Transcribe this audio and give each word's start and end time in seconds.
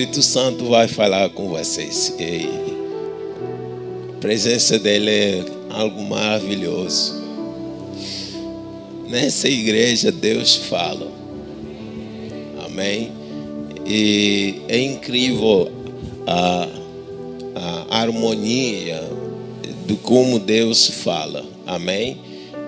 Espírito 0.00 0.22
Santo 0.22 0.64
vai 0.64 0.88
falar 0.88 1.28
com 1.28 1.50
vocês. 1.50 2.14
E 2.18 2.48
a 4.08 4.18
presença 4.18 4.78
dele 4.78 5.10
é 5.10 5.44
algo 5.68 6.02
maravilhoso. 6.02 7.22
Nessa 9.10 9.46
igreja 9.46 10.10
Deus 10.10 10.56
fala. 10.56 11.06
Amém. 12.64 13.12
E 13.86 14.62
é 14.68 14.80
incrível 14.80 15.70
a, 16.26 16.66
a 17.90 17.98
harmonia 18.00 19.06
de 19.86 19.96
como 19.96 20.38
Deus 20.38 20.86
fala. 21.04 21.44
Amém. 21.66 22.16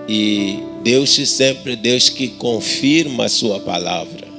E 0.06 0.58
Deus 0.82 1.14
sempre 1.30 1.76
Deus 1.76 2.10
que 2.10 2.28
confirma 2.28 3.24
a 3.24 3.30
sua 3.30 3.58
palavra. 3.58 4.31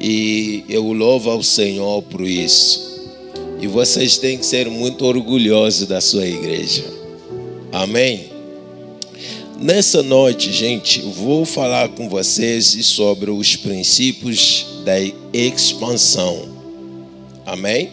E 0.00 0.64
eu 0.68 0.92
louvo 0.92 1.30
ao 1.30 1.42
Senhor 1.42 2.02
por 2.02 2.20
isso. 2.20 2.88
E 3.60 3.66
vocês 3.66 4.18
têm 4.18 4.38
que 4.38 4.46
ser 4.46 4.70
muito 4.70 5.04
orgulhosos 5.04 5.88
da 5.88 6.00
sua 6.00 6.26
igreja. 6.26 6.84
Amém? 7.72 8.30
Nessa 9.60 10.04
noite, 10.04 10.52
gente, 10.52 11.00
vou 11.00 11.44
falar 11.44 11.88
com 11.88 12.08
vocês 12.08 12.64
sobre 12.86 13.28
os 13.28 13.56
princípios 13.56 14.64
da 14.84 14.94
expansão. 15.32 16.48
Amém? 17.44 17.90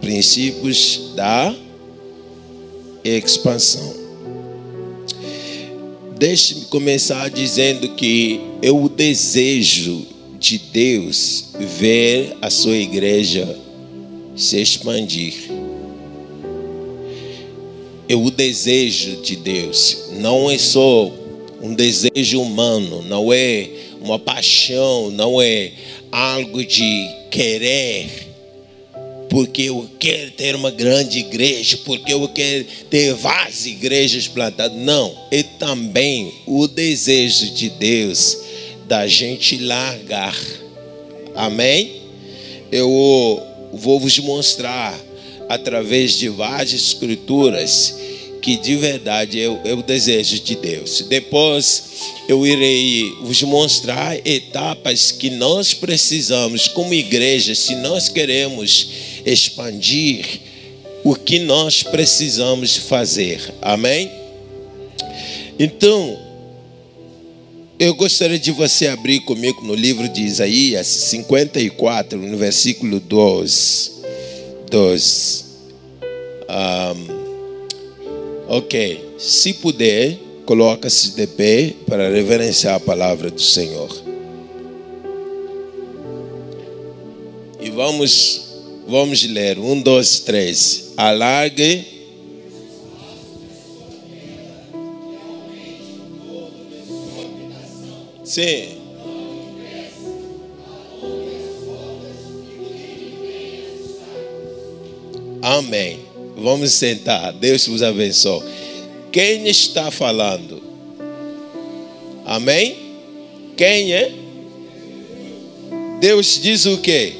Princípios 0.00 1.12
da 1.14 1.54
expansão. 3.04 3.94
Deixe-me 6.18 6.62
começar 6.62 7.30
dizendo 7.30 7.90
que 7.90 8.40
eu 8.60 8.88
desejo 8.88 10.04
de 10.38 10.58
Deus 10.58 11.46
ver 11.58 12.36
a 12.40 12.48
sua 12.48 12.76
igreja 12.76 13.58
se 14.36 14.60
expandir. 14.60 15.34
É 18.08 18.14
o 18.14 18.30
desejo 18.30 19.20
de 19.20 19.36
Deus, 19.36 20.10
não 20.12 20.50
é 20.50 20.56
só 20.56 21.12
um 21.60 21.74
desejo 21.74 22.40
humano, 22.40 23.02
não 23.02 23.32
é 23.32 23.68
uma 24.00 24.18
paixão, 24.18 25.10
não 25.10 25.42
é 25.42 25.72
algo 26.10 26.64
de 26.64 27.08
querer, 27.30 28.08
porque 29.28 29.62
eu 29.62 29.86
quero 29.98 30.30
ter 30.30 30.54
uma 30.54 30.70
grande 30.70 31.18
igreja, 31.18 31.78
porque 31.84 32.14
eu 32.14 32.26
quero 32.28 32.64
ter 32.88 33.12
várias 33.12 33.66
igrejas 33.66 34.26
plantadas. 34.26 34.78
Não, 34.78 35.14
é 35.30 35.42
também 35.42 36.32
o 36.46 36.66
desejo 36.66 37.50
de 37.50 37.68
Deus 37.68 38.47
da 38.88 39.06
gente 39.06 39.58
largar. 39.58 40.36
Amém? 41.34 42.00
Eu 42.72 42.88
vou 43.72 44.00
vos 44.00 44.18
mostrar 44.18 44.98
através 45.48 46.12
de 46.12 46.28
várias 46.28 46.72
escrituras 46.72 47.94
que 48.40 48.56
de 48.56 48.76
verdade 48.76 49.40
é 49.40 49.48
o, 49.48 49.60
é 49.64 49.74
o 49.74 49.82
desejo 49.82 50.40
de 50.40 50.56
Deus. 50.56 51.02
Depois 51.02 51.84
eu 52.28 52.46
irei 52.46 53.12
vos 53.22 53.42
mostrar 53.42 54.16
etapas 54.26 55.12
que 55.12 55.28
nós 55.28 55.74
precisamos 55.74 56.66
como 56.66 56.94
igreja, 56.94 57.54
se 57.54 57.74
nós 57.76 58.08
queremos 58.08 58.88
expandir, 59.26 60.40
o 61.04 61.14
que 61.14 61.38
nós 61.40 61.82
precisamos 61.82 62.76
fazer. 62.76 63.54
Amém? 63.62 64.10
Então, 65.58 66.27
eu 67.78 67.94
gostaria 67.94 68.38
de 68.38 68.50
você 68.50 68.88
abrir 68.88 69.20
comigo 69.20 69.64
no 69.64 69.74
livro 69.74 70.08
de 70.08 70.22
Isaías 70.22 70.86
54, 70.86 72.18
no 72.18 72.36
versículo 72.36 72.98
12. 72.98 73.92
12. 74.68 75.44
Um, 76.48 77.06
ok. 78.48 79.14
Se 79.16 79.52
puder, 79.54 80.18
coloca-se 80.44 81.12
de 81.12 81.26
pé 81.28 81.74
para 81.86 82.10
reverenciar 82.10 82.74
a 82.74 82.80
palavra 82.80 83.30
do 83.30 83.40
Senhor. 83.40 83.88
E 87.60 87.70
vamos, 87.70 88.40
vamos 88.88 89.22
ler. 89.24 89.56
Um, 89.58 89.80
dois, 89.80 90.18
três. 90.20 90.92
Alargue 90.96 91.97
Sim. 98.28 98.76
Amém. 105.40 106.00
Vamos 106.36 106.72
sentar. 106.72 107.32
Deus 107.32 107.66
vos 107.66 107.82
abençoe. 107.82 108.42
Quem 109.10 109.48
está 109.48 109.90
falando? 109.90 110.62
Amém? 112.26 112.76
Quem 113.56 113.94
é? 113.94 114.12
Deus 115.98 116.38
diz 116.38 116.66
o 116.66 116.76
quê? 116.76 117.14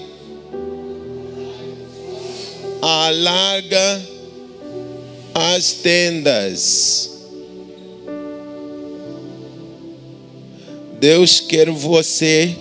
Alarga 2.82 4.02
as 5.34 5.72
tendas 5.72 7.17
Deus 11.00 11.38
quer 11.38 11.70
você 11.70 12.56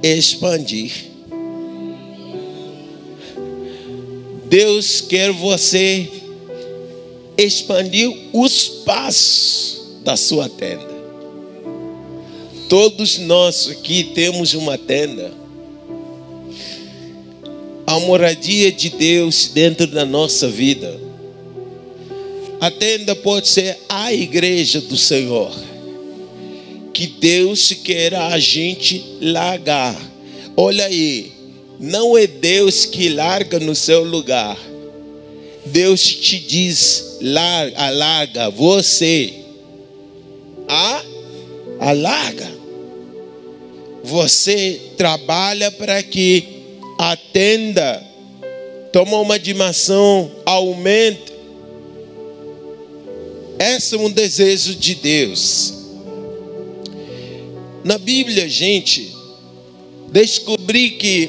expandir. 0.00 0.92
Deus 4.46 5.00
quer 5.00 5.32
você 5.32 6.08
expandir 7.36 8.12
os 8.32 8.68
passos 8.84 9.82
da 10.04 10.16
sua 10.16 10.48
tenda. 10.48 10.94
Todos 12.68 13.18
nós 13.18 13.68
aqui 13.68 14.12
temos 14.14 14.54
uma 14.54 14.78
tenda. 14.78 15.32
A 17.88 17.98
moradia 17.98 18.70
de 18.70 18.90
Deus 18.90 19.48
dentro 19.48 19.88
da 19.88 20.04
nossa 20.04 20.48
vida. 20.48 21.00
A 22.60 22.70
tenda 22.70 23.16
pode 23.16 23.48
ser 23.48 23.78
a 23.88 24.14
igreja 24.14 24.80
do 24.80 24.96
Senhor 24.96 25.73
que 26.94 27.08
Deus 27.08 27.72
quer 27.82 28.14
a 28.14 28.38
gente 28.38 29.04
largar. 29.20 30.00
Olha 30.56 30.86
aí, 30.86 31.32
não 31.80 32.16
é 32.16 32.24
Deus 32.24 32.86
que 32.86 33.08
larga 33.08 33.58
no 33.58 33.74
seu 33.74 34.04
lugar. 34.04 34.56
Deus 35.66 36.00
te 36.06 36.38
diz, 36.38 37.18
larga, 37.20 37.78
alarga 37.82 38.50
você. 38.50 39.34
A, 40.68 41.02
alarga. 41.80 42.48
Você 44.04 44.80
trabalha 44.96 45.72
para 45.72 46.00
que 46.02 46.44
a 46.98 47.16
tenda 47.16 48.02
tome 48.92 49.14
uma 49.14 49.38
dimensão, 49.38 50.30
aumente. 50.46 51.34
Esse 53.58 53.96
é 53.96 53.98
um 53.98 54.10
desejo 54.10 54.76
de 54.76 54.94
Deus. 54.94 55.83
Na 57.84 57.98
Bíblia, 57.98 58.48
gente, 58.48 59.14
descobri 60.10 60.92
que 60.92 61.28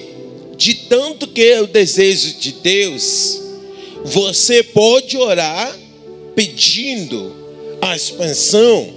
de 0.56 0.74
tanto 0.74 1.28
que 1.28 1.42
é 1.42 1.62
o 1.62 1.68
desejo 1.68 2.36
de 2.36 2.54
Deus, 2.54 3.42
você 4.06 4.64
pode 4.64 5.18
orar 5.18 5.78
pedindo 6.34 7.36
a 7.82 7.94
expansão. 7.94 8.94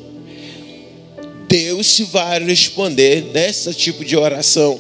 Deus 1.48 1.98
vai 2.12 2.44
responder 2.44 3.24
nesse 3.34 3.74
tipo 3.74 4.04
de 4.04 4.16
oração, 4.16 4.78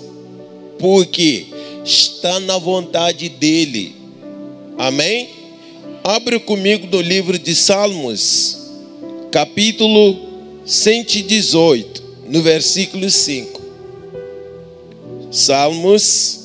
porque 0.78 1.46
está 1.84 2.38
na 2.38 2.58
vontade 2.58 3.28
dEle. 3.28 3.96
Amém? 4.76 5.30
Abre 6.04 6.38
comigo 6.38 6.86
no 6.86 7.00
livro 7.00 7.36
de 7.36 7.56
Salmos, 7.56 8.56
capítulo 9.32 10.16
118 10.64 11.97
no 12.28 12.42
versículo 12.42 13.08
5. 13.08 13.60
Salmos 15.30 16.40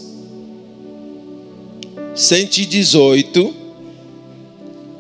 118, 2.16 3.54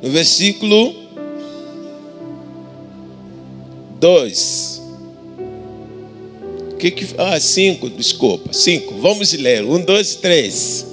no 0.01 0.09
versículo 0.09 0.93
2. 3.99 4.81
Que 6.79 6.91
que, 6.91 7.07
ah, 7.17 7.39
5, 7.39 7.89
desculpa, 7.91 8.51
5. 8.51 8.95
Vamos 9.01 9.31
ler. 9.33 9.63
1, 9.63 9.85
2, 9.85 10.17
3. 10.21 10.92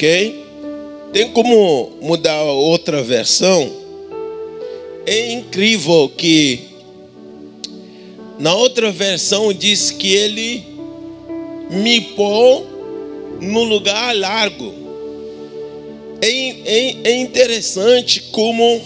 Ok? 0.00 0.46
Tem 1.12 1.28
como 1.28 1.92
mudar 2.00 2.42
outra 2.44 3.02
versão? 3.02 3.70
É 5.04 5.32
incrível 5.32 6.10
que 6.16 6.58
na 8.38 8.54
outra 8.54 8.90
versão 8.90 9.52
diz 9.52 9.90
que 9.90 10.10
ele 10.14 10.64
me 11.68 12.00
pôs 12.00 12.62
no 13.42 13.62
lugar 13.64 14.16
largo. 14.16 14.72
É, 16.22 16.28
é, 16.28 16.96
é 17.04 17.16
interessante 17.16 18.22
como 18.32 18.80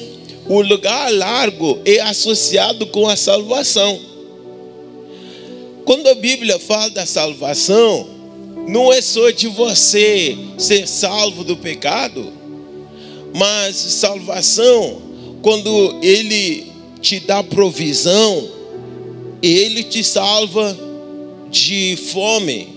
o 0.49 0.63
lugar 0.63 1.13
largo 1.13 1.79
é 1.85 2.01
associado 2.01 2.89
com 2.89 3.07
a 3.07 3.15
salvação. 3.15 4.01
Quando 5.85 6.09
a 6.09 6.15
Bíblia 6.17 6.59
fala 6.59 6.91
da 6.91 7.07
salvação, 7.07 8.14
não 8.67 8.93
é 8.93 9.01
só 9.01 9.31
de 9.31 9.49
você 9.49 10.37
ser 10.59 10.89
salvo 10.89 11.45
do 11.45 11.57
pecado, 11.57 12.33
mas 13.35 13.77
salvação, 13.77 15.03
quando 15.43 15.99
Ele 16.03 16.67
te 17.01 17.21
dá 17.21 17.43
provisão, 17.43 18.49
Ele 19.43 19.83
te 19.83 20.03
salva 20.03 20.77
de 21.51 21.97
fome, 22.11 22.69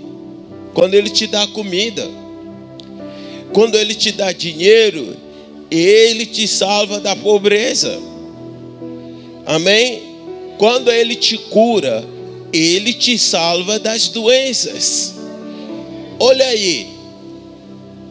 quando 0.74 0.94
Ele 0.94 1.10
te 1.10 1.25
dá 1.25 1.48
comida, 1.48 2.07
quando 3.54 3.75
Ele 3.75 3.95
te 3.95 4.12
dá 4.12 4.31
dinheiro, 4.31 5.16
Ele 5.72 6.25
te 6.25 6.48
salva 6.48 7.00
da 7.00 7.16
pobreza. 7.16 7.98
Amém? 9.45 10.01
Quando 10.57 10.92
Ele 10.92 11.16
te 11.16 11.38
cura, 11.38 12.04
Ele 12.51 12.94
te 12.94 13.18
salva 13.18 13.80
das 13.80 14.10
doenças. 14.10 15.17
Olha 16.19 16.46
aí. 16.46 16.88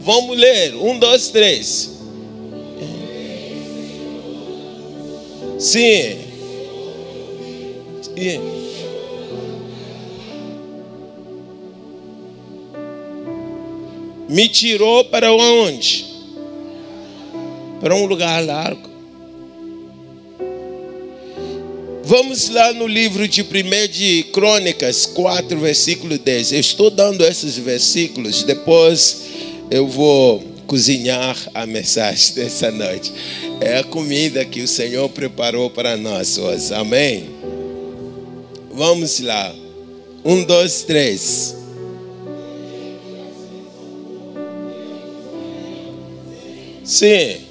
Vamos 0.01 0.37
ler. 0.39 0.75
Um, 0.75 0.99
dois, 0.99 1.29
três. 1.31 1.97
Sim. 5.59 6.19
Sim. 8.03 8.57
Me 14.29 14.49
tirou 14.49 15.05
para 15.05 15.33
onde? 15.33 16.05
Para 17.81 17.95
um 17.95 18.07
lugar 18.07 18.45
largo. 18.45 18.96
Vamos 22.09 22.51
lá 22.51 22.73
no 22.73 22.87
livro 22.87 23.27
de 23.27 23.43
1 23.43 23.47
de 23.91 24.23
Crônicas 24.33 25.07
4, 25.07 25.59
versículo 25.59 26.17
10. 26.17 26.53
Eu 26.53 26.61
estou 26.61 26.89
dando 26.89 27.25
esses 27.25 27.59
versículos, 27.59 28.45
depois 28.45 29.23
eu 29.73 29.89
vou 29.89 30.41
cozinhar 30.69 31.37
a 31.53 31.67
mensagem 31.67 32.33
dessa 32.39 32.71
noite. 32.71 33.13
É 33.61 33.79
a 33.79 33.83
comida 33.83 34.45
que 34.45 34.61
o 34.61 34.69
Senhor 34.69 35.09
preparou 35.09 35.69
para 35.69 35.97
nós 35.97 36.39
hoje. 36.39 36.73
Amém? 36.73 37.29
Vamos 38.71 39.19
lá. 39.19 39.53
Um, 40.25 40.45
dois, 40.45 40.83
três. 40.85 41.57
Sim. 46.85 47.46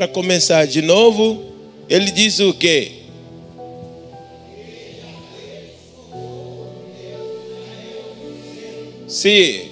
Para 0.00 0.08
começar 0.08 0.66
de 0.66 0.80
novo? 0.80 1.44
Ele 1.86 2.10
diz 2.10 2.40
o 2.40 2.54
quê? 2.54 2.92
Se. 9.06 9.70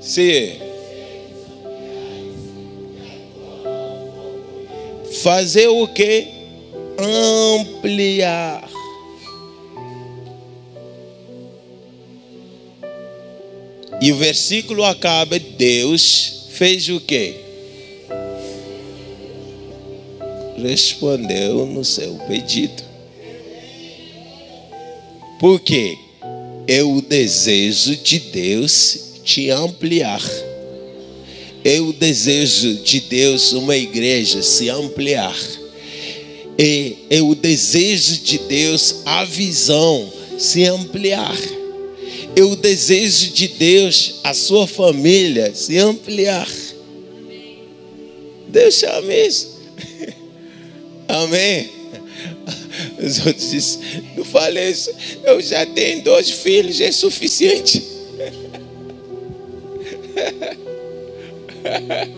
Se. 0.00 0.56
Fazer 5.22 5.68
o 5.68 5.86
que? 5.86 6.28
Ampliar. 6.98 8.66
E 14.00 14.12
o 14.12 14.16
versículo 14.16 14.82
acaba: 14.82 15.38
Deus 15.38 16.37
fez 16.58 16.88
o 16.88 16.98
quê? 16.98 17.36
Respondeu 20.60 21.64
no 21.64 21.84
seu 21.84 22.14
pedido. 22.26 22.82
Por 25.38 25.60
quê? 25.60 25.96
É 26.66 26.82
o 26.82 27.00
desejo 27.00 27.94
de 27.94 28.18
Deus 28.18 29.20
te 29.22 29.50
ampliar. 29.50 30.20
É 31.64 31.80
o 31.80 31.92
desejo 31.92 32.74
de 32.82 33.02
Deus 33.02 33.52
uma 33.52 33.76
igreja 33.76 34.42
se 34.42 34.68
ampliar. 34.68 35.38
É, 36.58 36.92
é 37.08 37.22
o 37.22 37.36
desejo 37.36 38.16
de 38.16 38.36
Deus 38.36 38.96
a 39.06 39.24
visão 39.24 40.12
se 40.36 40.64
ampliar. 40.64 41.38
É 42.38 42.42
o 42.44 42.54
desejo 42.54 43.32
de 43.32 43.48
Deus 43.48 44.20
a 44.22 44.32
sua 44.32 44.68
família 44.68 45.52
se 45.52 45.76
ampliar. 45.76 46.48
Deus 48.46 48.74
chama 48.76 49.12
isso. 49.12 49.58
Amém. 51.08 51.68
Os 52.96 53.26
outros 53.26 53.50
dizem, 53.50 53.80
não 54.16 54.24
falei 54.24 54.70
isso, 54.70 54.92
eu 55.24 55.40
já 55.40 55.66
tenho 55.66 56.04
dois 56.04 56.30
filhos, 56.30 56.80
é 56.80 56.92
suficiente. 56.92 57.82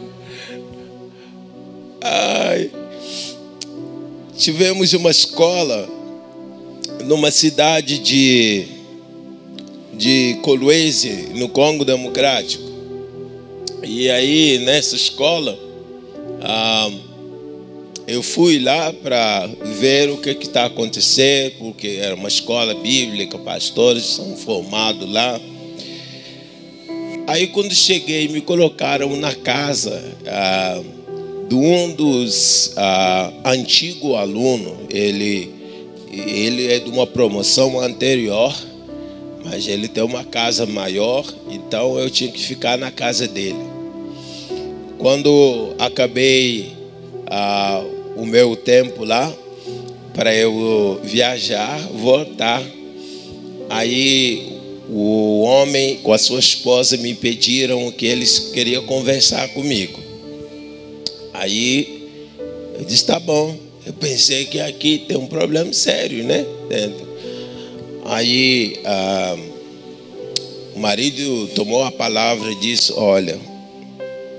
Ai. 2.04 2.70
Tivemos 4.36 4.92
uma 4.92 5.10
escola 5.10 5.88
numa 7.06 7.30
cidade 7.30 7.98
de, 7.98 8.79
de 10.00 10.38
Kolwezi, 10.40 11.28
no 11.34 11.50
Congo 11.50 11.84
Democrático. 11.84 12.64
E 13.86 14.08
aí, 14.08 14.58
nessa 14.60 14.96
escola, 14.96 15.58
ah, 16.40 16.90
eu 18.06 18.22
fui 18.22 18.58
lá 18.58 18.94
para 18.94 19.46
ver 19.78 20.08
o 20.08 20.16
que 20.16 20.30
está 20.30 20.64
acontecendo, 20.64 21.52
porque 21.58 21.98
era 22.00 22.14
uma 22.14 22.28
escola 22.28 22.72
bíblica, 22.72 23.36
pastores 23.40 24.06
são 24.06 24.38
formados 24.38 25.06
lá. 25.06 25.38
Aí 27.26 27.48
quando 27.48 27.74
cheguei, 27.74 28.26
me 28.28 28.40
colocaram 28.40 29.14
na 29.16 29.34
casa 29.34 30.02
ah, 30.26 30.80
de 31.46 31.54
um 31.54 31.92
dos 31.92 32.72
ah, 32.74 33.32
antigos 33.44 34.16
alunos. 34.16 34.78
Ele, 34.88 35.50
ele 36.10 36.72
é 36.72 36.78
de 36.78 36.88
uma 36.88 37.06
promoção 37.06 37.78
anterior, 37.78 38.69
mas 39.44 39.66
ele 39.66 39.88
tem 39.88 40.02
uma 40.02 40.24
casa 40.24 40.66
maior, 40.66 41.24
então 41.48 41.98
eu 41.98 42.10
tinha 42.10 42.30
que 42.30 42.42
ficar 42.42 42.76
na 42.76 42.90
casa 42.90 43.26
dele. 43.26 43.58
Quando 44.98 45.74
acabei 45.78 46.72
ah, 47.26 47.82
o 48.16 48.26
meu 48.26 48.54
tempo 48.54 49.04
lá 49.04 49.32
para 50.14 50.34
eu 50.34 51.00
viajar, 51.02 51.78
voltar. 51.94 52.62
Aí 53.68 54.58
o 54.90 55.42
homem 55.42 55.98
com 55.98 56.12
a 56.12 56.18
sua 56.18 56.40
esposa 56.40 56.96
me 56.96 57.14
pediram 57.14 57.90
que 57.92 58.04
eles 58.04 58.50
queriam 58.52 58.84
conversar 58.84 59.48
comigo. 59.50 59.98
Aí 61.32 62.08
eu 62.78 62.84
disse: 62.84 63.06
tá 63.06 63.18
bom. 63.18 63.56
Eu 63.86 63.94
pensei 63.94 64.44
que 64.44 64.60
aqui 64.60 64.98
tem 65.08 65.16
um 65.16 65.26
problema 65.26 65.72
sério, 65.72 66.22
né? 66.24 66.44
Dentro. 66.68 67.09
Aí 68.04 68.80
ah, 68.84 69.36
o 70.74 70.78
marido 70.78 71.48
tomou 71.54 71.82
a 71.82 71.92
palavra 71.92 72.50
e 72.52 72.56
disse: 72.56 72.92
Olha, 72.92 73.38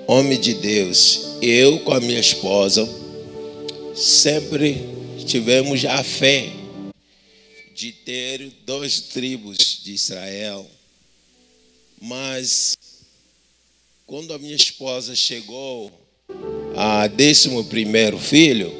homem 0.07 0.39
de 0.39 0.53
Deus, 0.53 1.37
eu 1.41 1.79
com 1.79 1.93
a 1.93 1.99
minha 1.99 2.19
esposa 2.19 2.87
sempre 3.95 4.77
tivemos 5.25 5.85
a 5.85 6.03
fé 6.03 6.49
de 7.73 7.91
ter 7.91 8.51
dois 8.65 9.01
tribos 9.01 9.81
de 9.83 9.93
Israel. 9.93 10.69
Mas 12.01 12.77
quando 14.05 14.33
a 14.33 14.37
minha 14.37 14.55
esposa 14.55 15.15
chegou 15.15 15.91
a 16.75 17.07
décimo 17.07 17.63
primeiro 17.65 18.17
filho, 18.17 18.71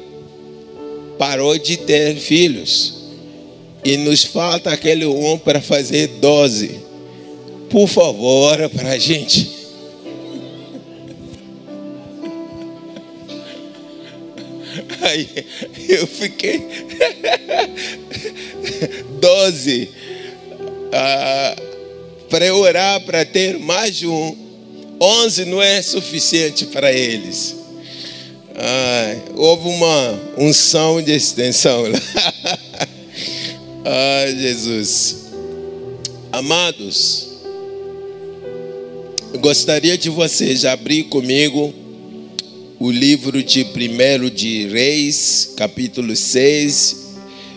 parou 1.18 1.56
de 1.58 1.76
ter 1.76 2.16
filhos. 2.16 3.01
E 3.84 3.96
nos 3.96 4.24
falta 4.24 4.70
aquele 4.70 5.06
um 5.06 5.36
para 5.36 5.60
fazer 5.60 6.06
12. 6.06 6.80
Por 7.68 7.88
favor, 7.88 8.52
ora 8.52 8.68
para 8.68 8.90
a 8.90 8.98
gente. 8.98 9.50
Aí 15.00 15.28
eu 15.88 16.06
fiquei 16.06 16.60
12 19.20 19.88
ah, 20.92 21.56
para 22.28 22.54
orar 22.54 23.00
para 23.00 23.24
ter 23.24 23.58
mais 23.58 24.02
um. 24.02 24.36
11 25.00 25.46
não 25.46 25.60
é 25.60 25.82
suficiente 25.82 26.66
para 26.66 26.92
eles. 26.92 27.56
Ah, 28.54 29.16
houve 29.34 29.68
uma 29.68 30.20
unção 30.38 31.02
de 31.02 31.12
extensão 31.12 31.90
lá. 31.90 32.00
ah, 33.84 34.26
Jesus. 34.30 35.16
Amados, 36.30 37.28
gostaria 39.40 39.98
de 39.98 40.08
vocês 40.08 40.64
abrir 40.64 41.04
comigo 41.04 41.74
o 42.78 42.90
livro 42.90 43.42
de 43.42 43.64
1 43.64 44.30
de 44.30 44.66
Reis, 44.68 45.52
capítulo 45.56 46.16
6. 46.16 46.96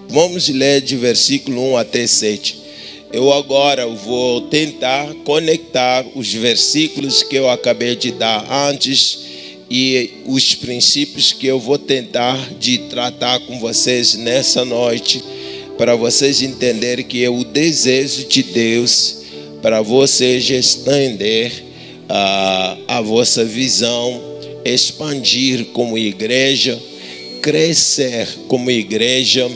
Vamos 0.09 0.49
ler 0.49 0.81
de 0.81 0.97
versículo 0.97 1.71
1 1.71 1.77
até 1.77 2.05
7. 2.05 2.65
Eu 3.13 3.31
agora 3.31 3.87
vou 3.87 4.41
tentar 4.41 5.13
conectar 5.23 6.05
os 6.15 6.33
versículos 6.33 7.23
que 7.23 7.35
eu 7.35 7.49
acabei 7.49 7.95
de 7.95 8.11
dar 8.11 8.45
antes 8.51 9.19
e 9.69 10.21
os 10.25 10.53
princípios 10.53 11.31
que 11.31 11.47
eu 11.47 11.59
vou 11.59 11.77
tentar 11.77 12.37
de 12.59 12.77
tratar 12.89 13.39
com 13.41 13.59
vocês 13.59 14.15
nessa 14.15 14.63
noite, 14.63 15.23
para 15.77 15.95
vocês 15.95 16.41
entenderem 16.41 17.05
que 17.05 17.23
é 17.23 17.29
o 17.29 17.43
desejo 17.43 18.27
de 18.27 18.43
Deus 18.43 19.17
para 19.61 19.81
vocês 19.81 20.47
estender 20.49 21.51
a, 22.07 22.77
a 22.87 23.01
vossa 23.01 23.43
visão 23.43 24.35
expandir 24.65 25.65
como 25.73 25.97
igreja, 25.97 26.81
crescer 27.41 28.27
como 28.47 28.71
igreja, 28.71 29.49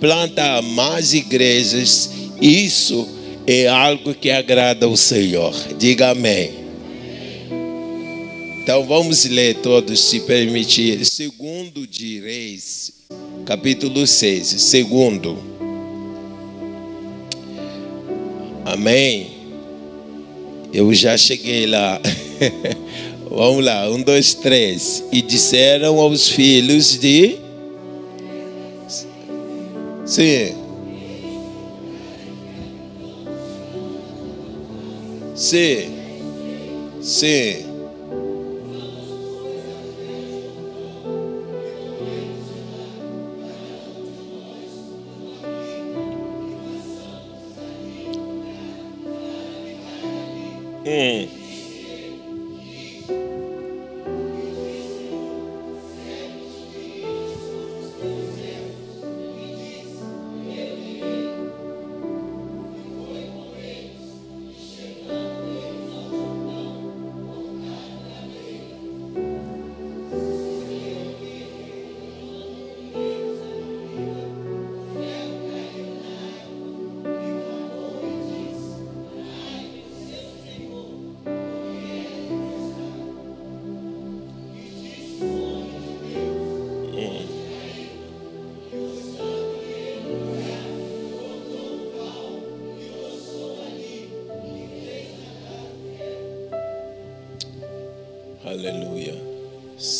plantar 0.00 0.62
mais 0.62 1.12
igrejas. 1.12 2.10
Isso 2.40 3.06
é 3.46 3.68
algo 3.68 4.14
que 4.14 4.30
agrada 4.30 4.86
ao 4.86 4.96
Senhor. 4.96 5.54
Diga 5.78 6.10
amém. 6.10 6.50
Então 8.62 8.84
vamos 8.86 9.26
ler 9.26 9.56
todos, 9.56 10.00
se 10.00 10.20
permitir. 10.20 11.04
Segundo 11.04 11.86
de 11.86 12.20
Reis, 12.20 12.92
capítulo 13.44 14.06
6. 14.06 14.46
Segundo. 14.46 15.53
Amém. 18.64 19.30
Eu 20.72 20.92
já 20.94 21.16
cheguei 21.16 21.66
lá. 21.66 22.00
Vamos 23.30 23.64
lá, 23.64 23.90
um, 23.90 24.00
dois, 24.02 24.34
três. 24.34 25.04
E 25.12 25.20
disseram 25.20 26.00
aos 26.00 26.28
filhos 26.28 26.98
de. 26.98 27.36
Sim. 30.06 30.54
Sim. 35.34 35.94
Sim. 37.02 37.73
Hum. 50.94 51.43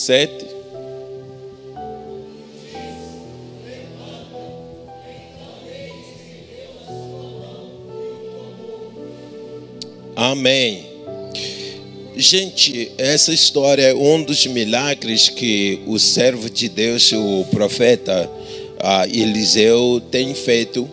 Sete. 0.05 0.45
Amém. 10.15 10.85
Gente, 12.17 12.93
essa 12.99 13.33
história 13.33 13.81
é 13.85 13.95
um 13.95 14.23
dos 14.23 14.47
milagres 14.47 15.31
que 15.31 15.81
o 15.87 15.99
servo 15.99 16.51
de 16.51 16.69
Deus, 16.69 17.11
o 17.13 17.47
profeta 17.51 18.31
ah, 18.81 19.09
Eliseu, 19.09 20.03
tem 20.11 20.35
feito 20.35 20.87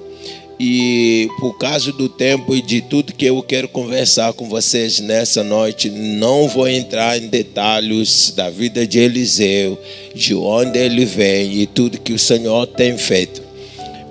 e 0.63 1.27
por 1.39 1.57
causa 1.57 1.91
do 1.91 2.07
tempo 2.07 2.55
e 2.55 2.61
de 2.61 2.81
tudo 2.81 3.15
que 3.15 3.25
eu 3.25 3.41
quero 3.41 3.67
conversar 3.67 4.31
com 4.33 4.47
vocês 4.47 4.99
nessa 4.99 5.43
noite, 5.43 5.89
não 5.89 6.47
vou 6.47 6.67
entrar 6.67 7.17
em 7.17 7.25
detalhes 7.25 8.31
da 8.35 8.47
vida 8.47 8.85
de 8.85 8.99
Eliseu, 8.99 9.75
de 10.13 10.35
onde 10.35 10.77
ele 10.77 11.03
vem 11.03 11.51
e 11.61 11.65
tudo 11.65 11.99
que 11.99 12.13
o 12.13 12.19
Senhor 12.19 12.67
tem 12.67 12.95
feito. 12.95 13.41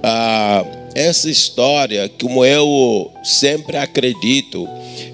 Ah, 0.02 0.64
essa 0.92 1.30
história, 1.30 2.10
como 2.20 2.44
eu 2.44 3.12
sempre 3.22 3.76
acredito, 3.76 4.68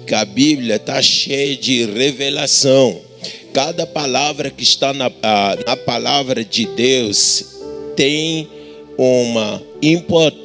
que 0.07 0.15
a 0.15 0.25
Bíblia 0.25 0.77
está 0.77 0.99
cheia 1.03 1.55
de 1.55 1.85
revelação. 1.85 2.99
Cada 3.53 3.85
palavra 3.85 4.49
que 4.49 4.63
está 4.63 4.91
na, 4.91 5.11
ah, 5.21 5.55
na 5.67 5.77
palavra 5.77 6.43
de 6.43 6.65
Deus 6.65 7.45
tem 7.95 8.49
uma 8.97 9.61
importância, 9.81 10.36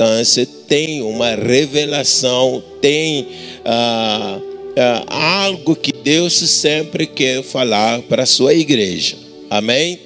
tem 0.68 1.02
uma 1.02 1.34
revelação, 1.34 2.62
tem 2.80 3.28
ah, 3.64 4.40
ah, 4.76 5.42
algo 5.44 5.76
que 5.76 5.92
Deus 5.92 6.32
sempre 6.34 7.06
quer 7.06 7.42
falar 7.42 8.02
para 8.02 8.22
a 8.22 8.26
sua 8.26 8.54
igreja. 8.54 9.16
Amém? 9.50 9.98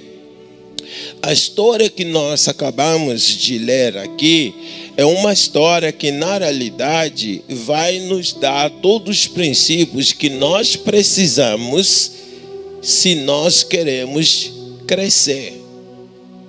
A 1.23 1.33
história 1.33 1.89
que 1.89 2.05
nós 2.05 2.49
acabamos 2.49 3.23
de 3.23 3.59
ler 3.59 3.99
aqui 3.99 4.55
é 4.97 5.05
uma 5.05 5.33
história 5.33 5.93
que, 5.93 6.11
na 6.11 6.39
realidade, 6.39 7.43
vai 7.49 7.99
nos 8.01 8.33
dar 8.33 8.71
todos 8.71 9.21
os 9.21 9.27
princípios 9.27 10.13
que 10.13 10.31
nós 10.31 10.77
precisamos 10.77 12.13
se 12.81 13.15
nós 13.17 13.63
queremos 13.63 14.53
crescer. 14.87 15.61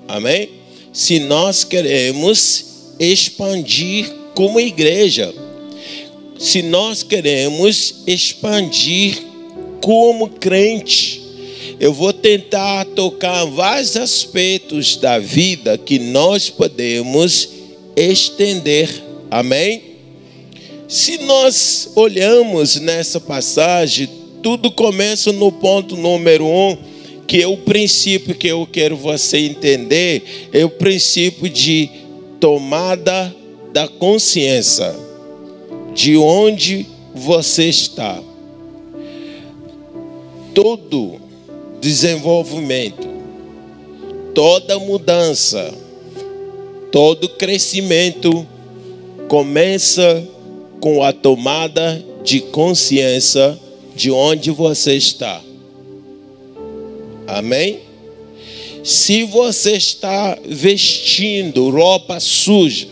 Amém? 0.08 0.58
se 0.98 1.20
nós 1.20 1.64
queremos 1.64 2.67
expandir 3.00 4.12
como 4.34 4.60
igreja, 4.60 5.34
se 6.38 6.62
nós 6.62 7.04
queremos 7.04 8.04
expandir 8.06 9.22
como 9.82 10.30
crente, 10.30 11.22
eu 11.80 11.94
vou 11.94 12.14
tentar 12.14 12.86
tocar 12.86 13.46
vários 13.46 13.96
aspectos 13.96 14.96
da 14.98 15.20
vida 15.20 15.78
que 15.78 16.00
nós 16.00 16.50
podemos 16.50 17.50
estender. 17.96 18.90
Amém? 19.30 19.82
Se 20.88 21.18
nós 21.20 21.92
olhamos 21.96 22.78
nessa 22.78 23.20
passagem, 23.20 24.10
tudo 24.42 24.72
começa 24.72 25.32
no 25.32 25.52
ponto 25.52 25.96
número 25.96 26.46
um 26.46 26.78
que 27.28 27.42
é 27.42 27.48
o 27.48 27.58
princípio 27.58 28.34
que 28.34 28.48
eu 28.48 28.66
quero 28.72 28.96
você 28.96 29.40
entender, 29.40 30.50
é 30.54 30.64
o 30.64 30.70
princípio 30.70 31.50
de 31.50 31.90
tomada 32.40 33.36
da 33.74 33.88
consciência 33.88 34.96
de 35.94 36.18
onde 36.18 36.86
você 37.14 37.70
está. 37.70 38.22
Todo 40.54 41.20
desenvolvimento, 41.80 43.08
toda 44.34 44.80
mudança, 44.80 45.74
todo 46.92 47.30
crescimento 47.30 48.46
começa 49.28 50.24
com 50.80 51.04
a 51.04 51.12
tomada 51.12 52.04
de 52.24 52.42
consciência 52.42 53.58
de 53.96 54.12
onde 54.12 54.52
você 54.52 54.94
está. 54.94 55.42
Amém? 57.26 57.87
Se 58.88 59.26
você 59.26 59.74
está 59.74 60.40
vestindo 60.46 61.70
roupa 61.70 62.22
suja, 62.22 62.88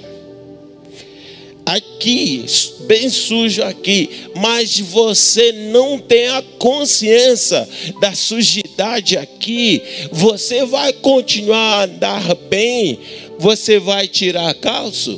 aqui, 1.65 2.43
bem 2.81 3.09
sujo 3.09 3.63
aqui, 3.63 4.09
mas 4.35 4.77
você 4.77 5.53
não 5.53 5.97
tem 5.97 6.27
a 6.27 6.43
consciência 6.59 7.65
da 8.01 8.13
sujidade 8.13 9.17
aqui, 9.17 9.81
você 10.11 10.65
vai 10.65 10.91
continuar 10.91 11.79
a 11.79 11.83
andar 11.85 12.35
bem? 12.49 12.99
Você 13.39 13.79
vai 13.79 14.05
tirar 14.05 14.49
a 14.49 14.53
calça? 14.53 15.17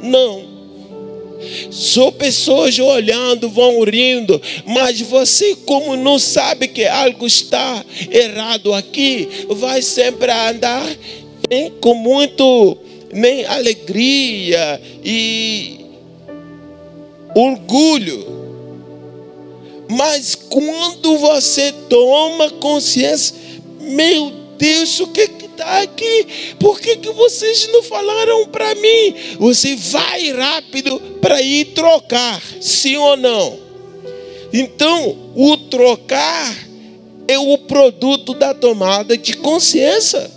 Não. 0.00 0.55
Só 1.70 2.10
pessoas 2.10 2.78
olhando, 2.78 3.48
vão 3.48 3.82
rindo, 3.82 4.40
mas 4.66 5.00
você, 5.00 5.56
como 5.66 5.96
não 5.96 6.18
sabe 6.18 6.68
que 6.68 6.84
algo 6.84 7.26
está 7.26 7.84
errado 8.10 8.72
aqui, 8.74 9.28
vai 9.50 9.82
sempre 9.82 10.30
andar 10.30 10.86
hein, 11.50 11.72
com 11.80 11.94
muito 11.94 12.78
nem 13.12 13.44
alegria 13.44 14.80
e 15.04 15.80
orgulho. 17.34 18.34
Mas 19.88 20.34
quando 20.34 21.16
você 21.18 21.72
toma 21.88 22.50
consciência, 22.50 23.36
meu 23.80 24.32
Deus, 24.58 24.98
o 25.00 25.06
que 25.08 25.45
está 25.56 25.80
aqui? 25.80 26.54
Por 26.60 26.78
que, 26.78 26.96
que 26.96 27.10
vocês 27.10 27.68
não 27.72 27.82
falaram 27.82 28.46
para 28.48 28.74
mim? 28.74 29.14
Você 29.38 29.74
vai 29.74 30.30
rápido 30.32 31.00
para 31.20 31.40
ir 31.40 31.66
trocar, 31.66 32.40
sim 32.60 32.96
ou 32.96 33.16
não? 33.16 33.58
Então, 34.52 35.32
o 35.34 35.56
trocar 35.56 36.56
é 37.26 37.38
o 37.38 37.58
produto 37.58 38.34
da 38.34 38.54
tomada 38.54 39.16
de 39.16 39.36
consciência. 39.36 40.30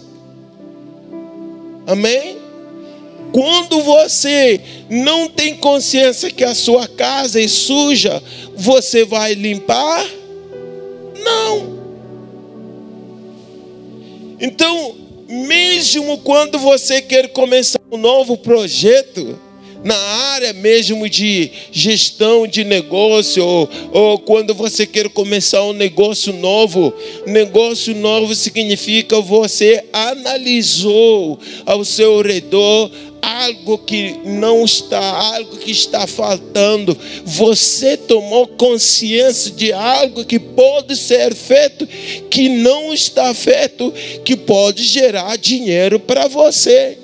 Amém? 1.86 2.38
Quando 3.32 3.82
você 3.84 4.60
não 4.90 5.28
tem 5.30 5.56
consciência 5.56 6.32
que 6.32 6.44
a 6.44 6.56
sua 6.56 6.88
casa 6.88 7.40
é 7.40 7.48
suja, 7.48 8.24
você 8.56 9.06
vai 9.06 9.34
limpar? 9.36 10.04
Não. 11.24 11.80
Então, 14.40 14.96
mesmo 15.30 16.18
quando 16.18 16.58
você 16.58 17.04
quer 17.04 17.30
começar 17.30 17.80
um 17.92 17.98
novo 17.98 18.36
projeto, 18.36 19.38
na 19.84 19.96
área 19.96 20.52
mesmo 20.54 21.08
de 21.08 21.52
gestão 21.72 22.46
de 22.46 22.64
negócio, 22.64 23.46
ou, 23.46 23.70
ou, 23.92 24.20
quando 24.20 24.54
você 24.54 24.86
quer 24.86 25.08
começar 25.10 25.64
um 25.64 25.74
negócio 25.74 26.34
novo, 26.34 26.94
negócio 27.26 27.96
novo 27.96 28.36
significa 28.36 29.22
você 29.22 29.86
analisou 29.94 31.40
ao 31.66 31.86
seu 31.86 32.22
redor 32.22 32.92
algo 33.22 33.78
que 33.80 34.20
não 34.26 34.64
está, 34.64 35.00
algo 35.00 35.58
que 35.58 35.72
está 35.72 36.08
faltando. 36.08 36.98
Você 37.26 37.98
tomou 37.98 38.48
consciência 38.48 39.52
de 39.52 39.72
algo 39.72 40.26
que 40.26 40.40
pode 40.40 40.96
ser 40.96 41.34
feito, 41.36 41.88
que 42.30 42.50
não 42.50 42.94
está 42.94 43.34
feito, 43.34 43.94
que 44.24 44.36
pode 44.36 44.84
gerar 44.84 45.38
dinheiro 45.38 46.00
para 46.00 46.28
você. 46.28 46.98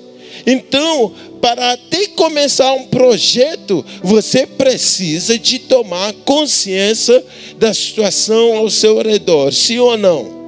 Então, 0.45 1.13
para 1.41 1.73
até 1.73 2.07
começar 2.07 2.73
um 2.73 2.85
projeto, 2.85 3.85
você 4.03 4.45
precisa 4.45 5.37
de 5.37 5.59
tomar 5.59 6.13
consciência 6.25 7.23
da 7.57 7.73
situação 7.73 8.57
ao 8.57 8.69
seu 8.69 9.01
redor, 9.01 9.51
sim 9.53 9.79
ou 9.79 9.97
não? 9.97 10.45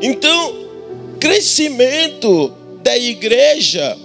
Então, 0.00 0.54
crescimento 1.18 2.52
da 2.82 2.96
igreja 2.96 3.96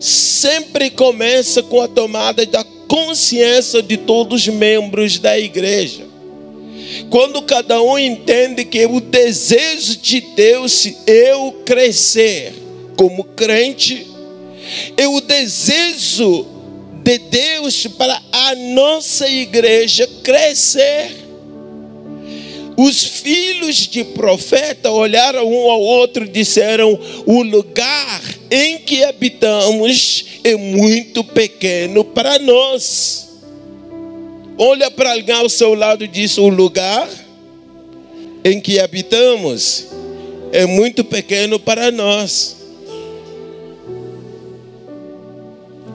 sempre 0.00 0.90
começa 0.90 1.62
com 1.62 1.80
a 1.80 1.88
tomada 1.88 2.44
da 2.46 2.64
consciência 2.86 3.82
de 3.82 3.96
todos 3.96 4.42
os 4.42 4.48
membros 4.48 5.18
da 5.18 5.38
igreja. 5.38 6.06
Quando 7.10 7.42
cada 7.42 7.82
um 7.82 7.98
entende 7.98 8.64
que 8.64 8.86
o 8.86 9.00
desejo 9.00 9.98
de 9.98 10.20
Deus 10.20 10.86
é 11.06 11.32
eu 11.32 11.52
crescer 11.64 12.54
como 12.96 13.24
crente, 13.24 14.06
é 14.96 15.06
o 15.06 15.20
desejo 15.20 16.46
de 17.02 17.18
Deus 17.18 17.86
para 17.86 18.20
a 18.32 18.54
nossa 18.54 19.28
igreja 19.28 20.08
crescer. 20.22 21.27
Os 22.80 23.02
filhos 23.02 23.88
de 23.88 24.04
profeta 24.04 24.88
olharam 24.92 25.44
um 25.44 25.68
ao 25.68 25.80
outro 25.80 26.24
e 26.24 26.28
disseram: 26.28 26.96
O 27.26 27.42
lugar 27.42 28.22
em 28.48 28.78
que 28.78 29.02
habitamos 29.02 30.24
é 30.44 30.54
muito 30.54 31.24
pequeno 31.24 32.04
para 32.04 32.38
nós. 32.38 33.30
Olha 34.56 34.92
para 34.92 35.10
alguém 35.10 35.34
ao 35.34 35.48
seu 35.48 35.74
lado 35.74 36.04
e 36.04 36.06
diz: 36.06 36.38
O 36.38 36.46
lugar 36.46 37.08
em 38.44 38.60
que 38.60 38.78
habitamos 38.78 39.86
é 40.52 40.64
muito 40.64 41.02
pequeno 41.02 41.58
para 41.58 41.90
nós. 41.90 42.58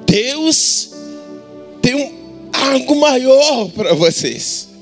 Deus 0.06 0.90
tem 1.82 2.14
algo 2.52 2.94
maior 2.98 3.70
para 3.70 3.94
vocês. 3.94 4.73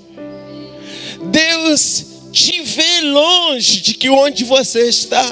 Deus 1.24 2.06
te 2.32 2.62
vê 2.62 3.02
longe 3.02 3.82
de 3.82 3.94
que 3.94 4.10
onde 4.10 4.44
você 4.44 4.88
está. 4.88 5.26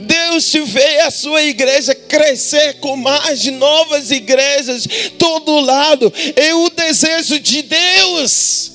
Deus 0.00 0.50
te 0.50 0.60
vê 0.60 1.00
a 1.00 1.10
sua 1.10 1.42
igreja 1.42 1.94
crescer 1.94 2.74
com 2.74 2.96
mais 2.96 3.44
novas 3.46 4.10
igrejas 4.10 4.86
todo 5.18 5.60
lado. 5.60 6.12
É 6.34 6.54
o 6.54 6.70
desejo 6.70 7.38
de 7.38 7.62
Deus. 7.62 8.72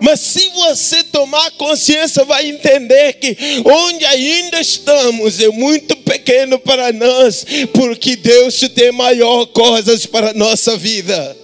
Mas 0.00 0.20
se 0.20 0.48
você 0.50 1.04
tomar 1.04 1.50
consciência, 1.52 2.24
vai 2.24 2.48
entender 2.48 3.12
que 3.14 3.36
onde 3.64 4.04
ainda 4.06 4.58
estamos 4.58 5.38
é 5.40 5.48
muito 5.48 5.94
pequeno 5.96 6.58
para 6.58 6.90
nós, 6.90 7.44
porque 7.74 8.16
Deus 8.16 8.58
tem 8.74 8.90
maior 8.92 9.44
coisas 9.46 10.06
para 10.06 10.30
a 10.30 10.34
nossa 10.34 10.76
vida. 10.76 11.36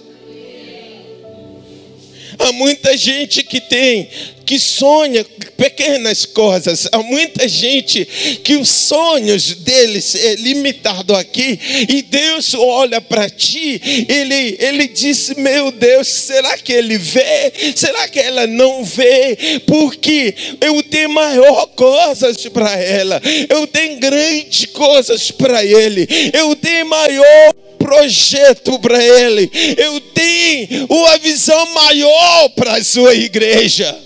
Há 2.39 2.51
muita 2.51 2.95
gente 2.95 3.43
que 3.43 3.59
tem, 3.59 4.09
que 4.45 4.59
sonha 4.59 5.25
pequenas 5.57 6.25
coisas. 6.25 6.87
Há 6.91 6.99
muita 6.99 7.47
gente 7.47 8.05
que 8.43 8.55
os 8.55 8.69
sonhos 8.69 9.55
deles 9.55 10.15
é 10.15 10.35
limitado 10.35 11.15
aqui. 11.15 11.59
E 11.89 12.01
Deus 12.03 12.53
olha 12.53 13.01
para 13.01 13.29
ti, 13.29 13.81
ele, 14.07 14.55
ele 14.59 14.87
diz: 14.87 15.33
Meu 15.37 15.71
Deus, 15.71 16.07
será 16.07 16.57
que 16.57 16.71
ele 16.71 16.97
vê? 16.97 17.51
Será 17.75 18.07
que 18.07 18.19
ela 18.19 18.47
não 18.47 18.83
vê? 18.85 19.61
Porque 19.65 20.33
eu 20.61 20.81
tenho 20.83 21.09
maior 21.09 21.67
coisas 21.67 22.45
para 22.47 22.79
ela. 22.79 23.21
Eu 23.49 23.67
tenho 23.67 23.99
grandes 23.99 24.65
coisas 24.67 25.31
para 25.31 25.65
ele. 25.65 26.07
Eu 26.33 26.55
tenho 26.55 26.85
maior 26.85 27.53
projeto 27.87 28.77
para 28.79 29.01
ele. 29.01 29.49
Eu 29.77 30.01
tenho 30.01 30.87
uma 30.89 31.17
visão 31.19 31.73
maior 31.73 32.49
para 32.49 32.75
a 32.75 32.83
sua 32.83 33.15
igreja. 33.15 33.97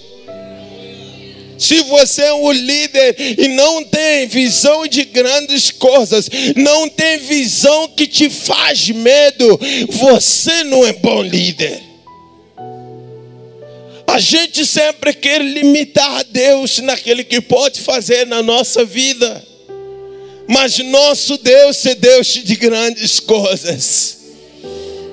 Se 1.57 1.81
você 1.83 2.23
é 2.23 2.33
um 2.33 2.51
líder 2.51 3.15
e 3.39 3.47
não 3.47 3.83
tem 3.83 4.27
visão 4.27 4.85
de 4.85 5.03
grandes 5.05 5.71
coisas, 5.71 6.29
não 6.55 6.87
tem 6.89 7.17
visão 7.19 7.87
que 7.89 8.05
te 8.05 8.29
faz 8.29 8.89
medo, 8.89 9.59
você 9.89 10.63
não 10.63 10.85
é 10.85 10.93
bom 10.93 11.23
líder. 11.23 11.81
A 14.07 14.19
gente 14.19 14.65
sempre 14.65 15.13
quer 15.13 15.41
limitar 15.41 16.23
Deus 16.25 16.79
naquele 16.79 17.23
que 17.23 17.41
pode 17.41 17.79
fazer 17.79 18.27
na 18.27 18.43
nossa 18.43 18.83
vida. 18.83 19.50
Mas 20.51 20.79
nosso 20.79 21.37
Deus 21.37 21.85
é 21.85 21.95
Deus 21.95 22.27
de 22.27 22.55
grandes 22.57 23.21
coisas. 23.21 24.17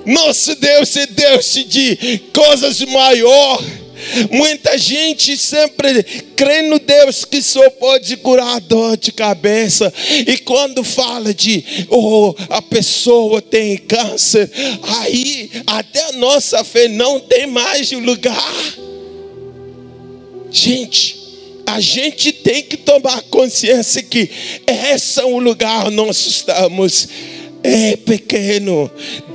Nosso 0.05 0.53
Deus 0.55 0.97
é 0.97 1.05
Deus 1.07 1.53
de 1.65 2.21
coisas 2.33 2.81
maiores. 2.81 3.65
Muita 4.29 4.77
gente 4.77 5.37
sempre 5.37 6.03
crê 6.35 6.63
no 6.63 6.77
Deus 6.77 7.23
que 7.23 7.41
só 7.41 7.69
pode 7.69 8.17
curar 8.17 8.59
dor 8.59 8.97
de 8.97 9.13
cabeça. 9.13 9.93
E 10.27 10.37
quando 10.39 10.83
fala 10.83 11.33
de 11.33 11.63
oh, 11.89 12.35
a 12.49 12.61
pessoa 12.61 13.41
tem 13.41 13.77
câncer, 13.77 14.51
aí 14.83 15.49
até 15.65 16.01
a 16.09 16.11
nossa 16.13 16.65
fé 16.65 16.89
não 16.89 17.17
tem 17.17 17.47
mais 17.47 17.93
lugar. 17.93 18.75
Gente, 20.51 21.18
a 21.73 21.79
gente 21.79 22.31
tem 22.31 22.63
que 22.63 22.77
tomar 22.77 23.21
consciência 23.23 24.01
que 24.01 24.29
esse 24.65 25.19
é 25.19 25.25
o 25.25 25.39
lugar 25.39 25.87
onde 25.87 25.95
nós 25.95 26.25
estamos. 26.25 27.07
É 27.63 27.95
pequeno. 27.97 28.89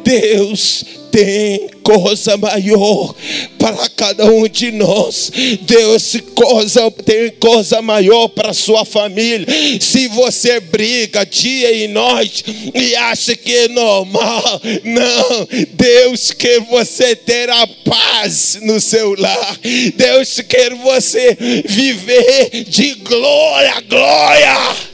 Deus 0.05 0.85
tem 1.11 1.71
coisa 1.85 2.37
maior 2.37 3.15
para 3.57 3.89
cada 3.91 4.25
um 4.25 4.49
de 4.49 4.73
nós. 4.73 5.31
Deus 5.63 6.17
coisa, 6.35 6.91
tem 6.91 7.31
coisa 7.39 7.81
maior 7.81 8.29
para 8.29 8.53
sua 8.53 8.85
família. 8.85 9.47
Se 9.81 10.09
você 10.09 10.59
briga 10.59 11.25
dia 11.25 11.73
e 11.73 11.87
noite 11.87 12.45
e 12.75 12.97
acha 12.97 13.37
que 13.37 13.55
é 13.55 13.69
normal, 13.69 14.61
não. 14.83 15.49
Deus 15.75 16.33
quer 16.33 16.61
você 16.61 17.15
ter 17.15 17.49
a 17.49 17.67
paz 17.67 18.59
no 18.63 18.81
seu 18.81 19.15
lar. 19.17 19.59
Deus 19.95 20.41
quer 20.41 20.75
você 20.75 21.37
viver 21.65 22.65
de 22.65 22.95
glória 22.95 23.81
glória. 23.89 24.94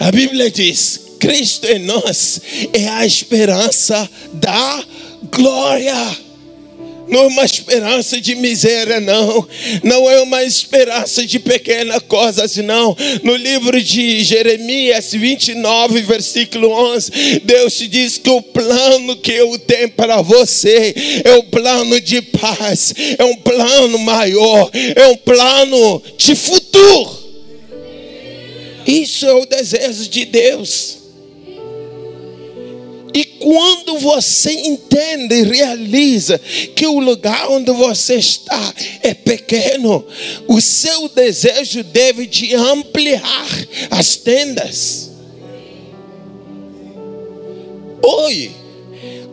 A 0.00 0.10
Bíblia 0.10 0.50
diz: 0.50 0.98
Cristo 1.18 1.66
em 1.66 1.80
nós 1.80 2.40
é 2.72 2.88
a 2.88 3.04
esperança 3.04 4.08
da 4.32 4.84
glória. 5.30 5.94
Não 7.06 7.24
é 7.24 7.26
uma 7.26 7.44
esperança 7.44 8.18
de 8.20 8.34
miséria, 8.36 8.98
não. 9.00 9.46
Não 9.82 10.08
é 10.08 10.22
uma 10.22 10.42
esperança 10.42 11.26
de 11.26 11.38
pequenas 11.38 12.00
coisas, 12.08 12.56
não. 12.58 12.96
No 13.22 13.36
livro 13.36 13.82
de 13.82 14.22
Jeremias 14.24 15.12
29, 15.12 16.02
versículo 16.02 16.70
11, 16.70 17.40
Deus 17.44 17.74
diz 17.90 18.16
que 18.16 18.30
o 18.30 18.40
plano 18.40 19.16
que 19.16 19.32
eu 19.32 19.58
tenho 19.58 19.90
para 19.90 20.22
você 20.22 20.94
é 21.24 21.34
um 21.34 21.42
plano 21.42 22.00
de 22.00 22.22
paz, 22.22 22.94
é 23.18 23.24
um 23.24 23.36
plano 23.36 23.98
maior, 23.98 24.70
é 24.72 25.08
um 25.08 25.16
plano 25.16 26.02
de 26.16 26.34
futuro. 26.36 27.19
Isso 28.90 29.24
é 29.24 29.32
o 29.32 29.46
desejo 29.46 30.08
de 30.08 30.24
Deus. 30.24 30.98
E 33.14 33.24
quando 33.24 33.98
você 34.00 34.50
entende 34.52 35.36
e 35.36 35.42
realiza 35.44 36.40
que 36.74 36.86
o 36.88 36.98
lugar 36.98 37.50
onde 37.50 37.70
você 37.70 38.16
está 38.16 38.74
é 39.00 39.14
pequeno, 39.14 40.04
o 40.48 40.60
seu 40.60 41.08
desejo 41.08 41.84
deve 41.84 42.26
de 42.26 42.52
ampliar 42.56 43.48
as 43.92 44.16
tendas. 44.16 45.10
Oi, 48.02 48.50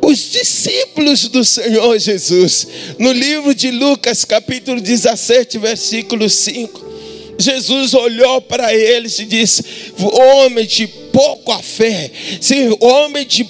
os 0.05 0.31
discípulos 0.31 1.27
do 1.29 1.43
Senhor 1.43 1.97
Jesus, 1.97 2.67
no 2.99 3.11
livro 3.11 3.55
de 3.55 3.71
Lucas, 3.71 4.23
capítulo 4.23 4.79
17, 4.79 5.57
versículo 5.57 6.29
5, 6.29 6.96
Jesus 7.37 7.93
olhou 7.93 8.41
para 8.41 8.73
eles 8.73 9.19
e 9.19 9.25
disse: 9.25 9.63
Homem 9.99 10.65
de 10.65 10.87
pouca 10.87 11.59
fé, 11.59 12.09
sim, 12.41 12.75
homem 12.79 13.25
de 13.25 13.47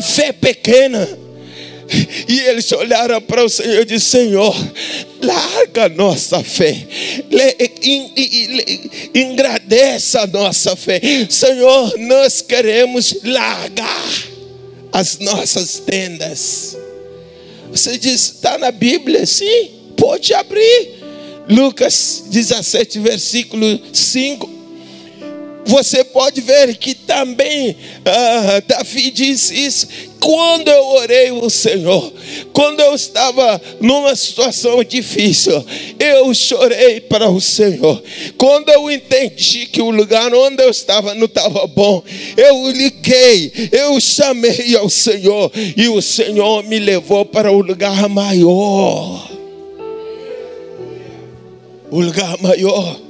fé 0.00 0.32
pequena. 0.32 1.24
E 2.26 2.40
eles 2.40 2.70
olharam 2.72 3.20
para 3.20 3.44
o 3.44 3.48
Senhor 3.48 3.82
e 3.82 3.84
disseram: 3.84 4.24
Senhor, 4.24 4.72
larga 5.22 5.84
a 5.84 5.88
nossa 5.88 6.42
fé, 6.42 6.76
engrandece 9.14 10.16
a 10.16 10.26
nossa 10.26 10.76
fé. 10.76 11.00
Senhor, 11.28 11.98
nós 11.98 12.40
queremos 12.40 13.16
largar 13.22 14.34
as 14.92 15.18
nossas 15.18 15.80
tendas. 15.80 16.76
Você 17.70 17.98
diz: 17.98 18.34
está 18.36 18.56
na 18.56 18.70
Bíblia? 18.70 19.26
Sim, 19.26 19.70
pode 19.96 20.32
abrir. 20.32 21.03
Lucas 21.48 22.24
17, 22.28 22.98
versículo 23.00 23.80
5 23.92 24.54
você 25.66 26.04
pode 26.04 26.40
ver 26.40 26.76
que 26.76 26.94
também 26.94 27.76
ah, 28.04 28.62
Davi 28.66 29.10
diz 29.10 29.50
isso. 29.50 29.88
Quando 30.20 30.68
eu 30.68 30.84
orei 30.86 31.32
o 31.32 31.50
Senhor, 31.50 32.12
quando 32.52 32.80
eu 32.80 32.94
estava 32.94 33.60
numa 33.80 34.16
situação 34.16 34.82
difícil, 34.82 35.64
eu 35.98 36.32
chorei 36.34 37.00
para 37.00 37.28
o 37.28 37.40
Senhor. 37.40 38.02
Quando 38.38 38.70
eu 38.70 38.90
entendi 38.90 39.66
que 39.66 39.82
o 39.82 39.90
lugar 39.90 40.32
onde 40.34 40.62
eu 40.62 40.70
estava 40.70 41.14
não 41.14 41.26
estava 41.26 41.66
bom, 41.66 42.02
eu 42.36 42.70
liguei, 42.70 43.52
eu 43.70 44.00
chamei 44.00 44.76
ao 44.76 44.88
Senhor 44.88 45.50
e 45.76 45.88
o 45.88 46.00
Senhor 46.00 46.62
me 46.64 46.78
levou 46.78 47.24
para 47.26 47.52
o 47.52 47.60
lugar 47.60 48.08
maior. 48.08 49.33
O 51.96 52.00
lugar 52.00 52.42
maior 52.42 53.03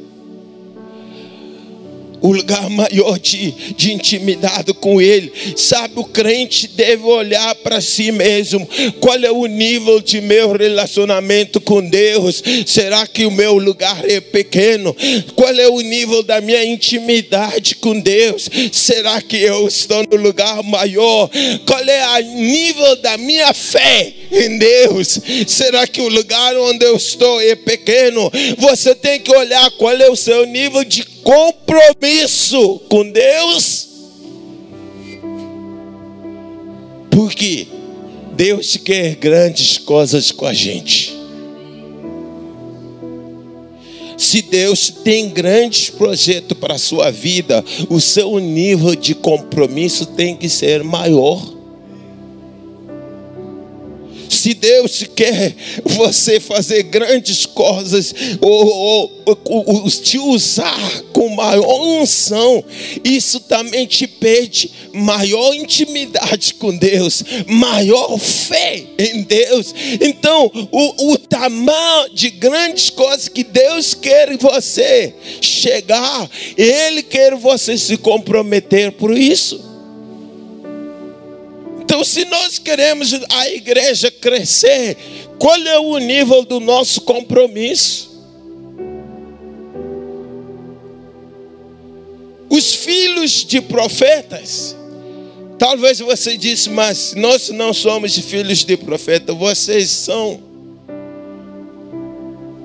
o 2.24 2.32
lugar 2.32 2.70
maior 2.70 3.18
de, 3.18 3.50
de 3.76 3.92
intimidade 3.92 4.72
com 4.72 4.98
Ele. 4.98 5.30
Sabe, 5.58 5.92
o 5.96 6.04
crente 6.04 6.66
deve 6.68 7.02
olhar 7.02 7.54
para 7.56 7.82
si 7.82 8.10
mesmo. 8.10 8.66
Qual 8.98 9.22
é 9.22 9.30
o 9.30 9.44
nível 9.44 10.00
de 10.00 10.22
meu 10.22 10.52
relacionamento 10.52 11.60
com 11.60 11.86
Deus? 11.86 12.42
Será 12.64 13.06
que 13.06 13.26
o 13.26 13.30
meu 13.30 13.58
lugar 13.58 14.08
é 14.08 14.22
pequeno? 14.22 14.96
Qual 15.36 15.52
é 15.52 15.68
o 15.68 15.82
nível 15.82 16.22
da 16.22 16.40
minha 16.40 16.64
intimidade 16.64 17.74
com 17.74 18.00
Deus? 18.00 18.48
Será 18.72 19.20
que 19.20 19.36
eu 19.36 19.68
estou 19.68 20.02
no 20.10 20.16
lugar 20.16 20.62
maior? 20.62 21.28
Qual 21.66 21.82
é 21.82 22.22
o 22.22 22.36
nível 22.36 22.96
da 23.02 23.18
minha 23.18 23.52
fé 23.52 24.14
em 24.32 24.56
Deus? 24.56 25.20
Será 25.46 25.86
que 25.86 26.00
o 26.00 26.08
lugar 26.08 26.56
onde 26.56 26.86
eu 26.86 26.96
estou 26.96 27.38
é 27.42 27.54
pequeno? 27.54 28.32
Você 28.56 28.94
tem 28.94 29.20
que 29.20 29.30
olhar 29.30 29.70
qual 29.72 29.92
é 29.92 30.08
o 30.08 30.16
seu 30.16 30.46
nível 30.46 30.82
de 30.84 31.13
compromisso 31.24 32.78
com 32.88 33.10
Deus. 33.10 33.88
Porque 37.10 37.66
Deus 38.36 38.76
quer 38.76 39.16
grandes 39.16 39.78
coisas 39.78 40.30
com 40.30 40.44
a 40.46 40.52
gente. 40.52 41.14
Se 44.16 44.42
Deus 44.42 44.90
tem 44.90 45.30
grandes 45.30 45.90
projetos 45.90 46.56
para 46.58 46.74
a 46.74 46.78
sua 46.78 47.10
vida, 47.10 47.64
o 47.88 48.00
seu 48.00 48.38
nível 48.38 48.94
de 48.94 49.14
compromisso 49.14 50.06
tem 50.06 50.36
que 50.36 50.48
ser 50.48 50.84
maior. 50.84 51.53
Se 54.34 54.52
Deus 54.52 55.04
quer 55.14 55.54
você 55.84 56.40
fazer 56.40 56.82
grandes 56.82 57.46
coisas, 57.46 58.12
ou, 58.40 59.12
ou, 59.24 59.40
ou, 59.44 59.90
te 59.90 60.18
usar 60.18 61.02
com 61.12 61.28
maior 61.30 61.80
unção, 61.80 62.62
isso 63.04 63.40
também 63.40 63.86
te 63.86 64.06
pede 64.08 64.70
maior 64.92 65.54
intimidade 65.54 66.54
com 66.54 66.76
Deus, 66.76 67.22
maior 67.46 68.18
fé 68.18 68.82
em 68.98 69.22
Deus. 69.22 69.72
Então, 70.00 70.50
o, 70.70 71.12
o 71.12 71.18
tamanho 71.18 72.10
de 72.12 72.28
grandes 72.30 72.90
coisas 72.90 73.28
que 73.28 73.44
Deus 73.44 73.94
quer 73.94 74.36
você 74.36 75.14
chegar, 75.40 76.28
Ele 76.56 77.02
quer 77.02 77.36
você 77.36 77.78
se 77.78 77.96
comprometer 77.96 78.92
por 78.92 79.16
isso. 79.16 79.73
Então, 81.94 82.02
se 82.02 82.24
nós 82.24 82.58
queremos 82.58 83.12
a 83.30 83.48
igreja 83.50 84.10
crescer, 84.10 84.96
qual 85.38 85.56
é 85.56 85.78
o 85.78 85.96
nível 85.98 86.44
do 86.44 86.58
nosso 86.58 87.02
compromisso? 87.02 88.20
Os 92.50 92.74
filhos 92.74 93.44
de 93.44 93.60
profetas, 93.60 94.74
talvez 95.56 96.00
você 96.00 96.36
disse, 96.36 96.68
mas 96.68 97.14
nós 97.14 97.50
não 97.50 97.72
somos 97.72 98.18
filhos 98.18 98.64
de 98.64 98.76
profeta, 98.76 99.32
vocês 99.32 99.88
são. 99.88 100.42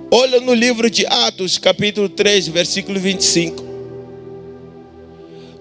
Olha 0.10 0.42
no 0.42 0.56
livro 0.56 0.90
de 0.90 1.06
Atos, 1.06 1.60
capítulo 1.60 2.10
3, 2.10 2.48
versículo 2.48 3.00
25 3.00 3.69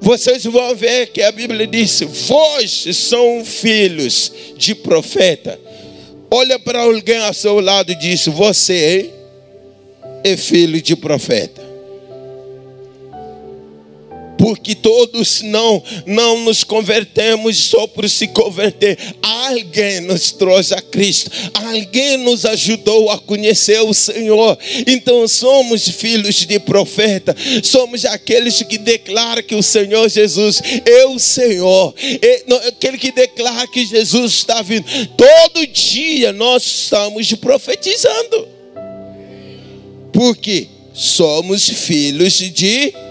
vocês 0.00 0.44
vão 0.44 0.74
ver 0.74 1.08
que 1.08 1.22
a 1.22 1.32
Bíblia 1.32 1.66
diz: 1.66 2.00
Vós 2.28 2.86
são 2.92 3.44
filhos 3.44 4.32
de 4.56 4.74
profeta. 4.74 5.58
Olha 6.30 6.58
para 6.58 6.80
alguém 6.80 7.18
ao 7.18 7.34
seu 7.34 7.60
lado 7.60 7.92
e 7.92 7.94
diz: 7.94 8.26
Você 8.26 9.10
é 10.24 10.36
filho 10.36 10.80
de 10.80 10.96
profeta 10.96 11.67
porque 14.38 14.74
todos 14.74 15.42
não 15.42 15.82
não 16.06 16.44
nos 16.44 16.62
convertemos 16.62 17.56
só 17.56 17.86
por 17.88 18.08
se 18.08 18.28
converter. 18.28 18.96
Alguém 19.20 20.00
nos 20.00 20.30
trouxe 20.30 20.72
a 20.74 20.80
Cristo, 20.80 21.30
alguém 21.52 22.16
nos 22.18 22.46
ajudou 22.46 23.10
a 23.10 23.18
conhecer 23.18 23.80
o 23.80 23.92
Senhor. 23.92 24.56
Então 24.86 25.26
somos 25.26 25.88
filhos 25.88 26.46
de 26.46 26.58
profeta, 26.60 27.36
somos 27.62 28.04
aqueles 28.04 28.62
que 28.62 28.78
declaram 28.78 29.42
que 29.42 29.56
o 29.56 29.62
Senhor 29.62 30.08
Jesus 30.08 30.62
é 30.86 31.06
o 31.06 31.18
Senhor, 31.18 31.94
é 32.22 32.44
aquele 32.68 32.96
que 32.96 33.10
declara 33.10 33.66
que 33.66 33.84
Jesus 33.84 34.34
está 34.34 34.62
vindo. 34.62 34.86
Todo 35.16 35.66
dia 35.66 36.32
nós 36.32 36.64
estamos 36.64 37.32
profetizando. 37.34 38.48
Porque 40.12 40.68
somos 40.94 41.68
filhos 41.68 42.34
de 42.34 42.90
profeta. 42.90 43.07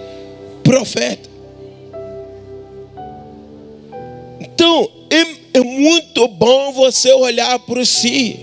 Então, 4.41 4.91
é, 5.09 5.59
é 5.59 5.61
muito 5.61 6.27
bom 6.27 6.73
você 6.73 7.13
olhar 7.13 7.57
para 7.59 7.85
si. 7.85 8.39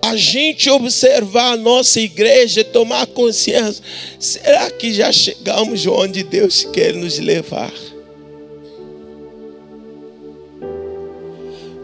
A 0.00 0.16
gente 0.16 0.70
observar 0.70 1.52
a 1.52 1.56
nossa 1.56 2.00
igreja, 2.00 2.64
tomar 2.64 3.06
consciência. 3.08 3.84
Será 4.18 4.70
que 4.70 4.90
já 4.94 5.12
chegamos 5.12 5.86
onde 5.86 6.22
Deus 6.22 6.66
quer 6.72 6.94
nos 6.94 7.18
levar? 7.18 7.74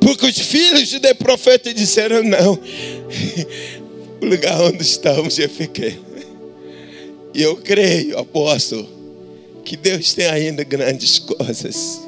Porque 0.01 0.27
os 0.27 0.39
filhos 0.39 0.89
de 0.89 1.15
profeta 1.15 1.75
disseram: 1.75 2.23
não, 2.23 2.59
o 4.23 4.25
lugar 4.25 4.59
onde 4.63 4.83
estamos 4.83 5.39
é 5.39 5.49
pequeno. 5.49 6.05
E 7.35 7.43
eu 7.43 7.57
creio, 7.57 8.17
apóstolo, 8.19 8.94
que 9.65 9.77
Deus 9.77 10.13
tem 10.13 10.27
ainda 10.27 10.63
grandes 10.63 11.19
coisas 11.19 12.01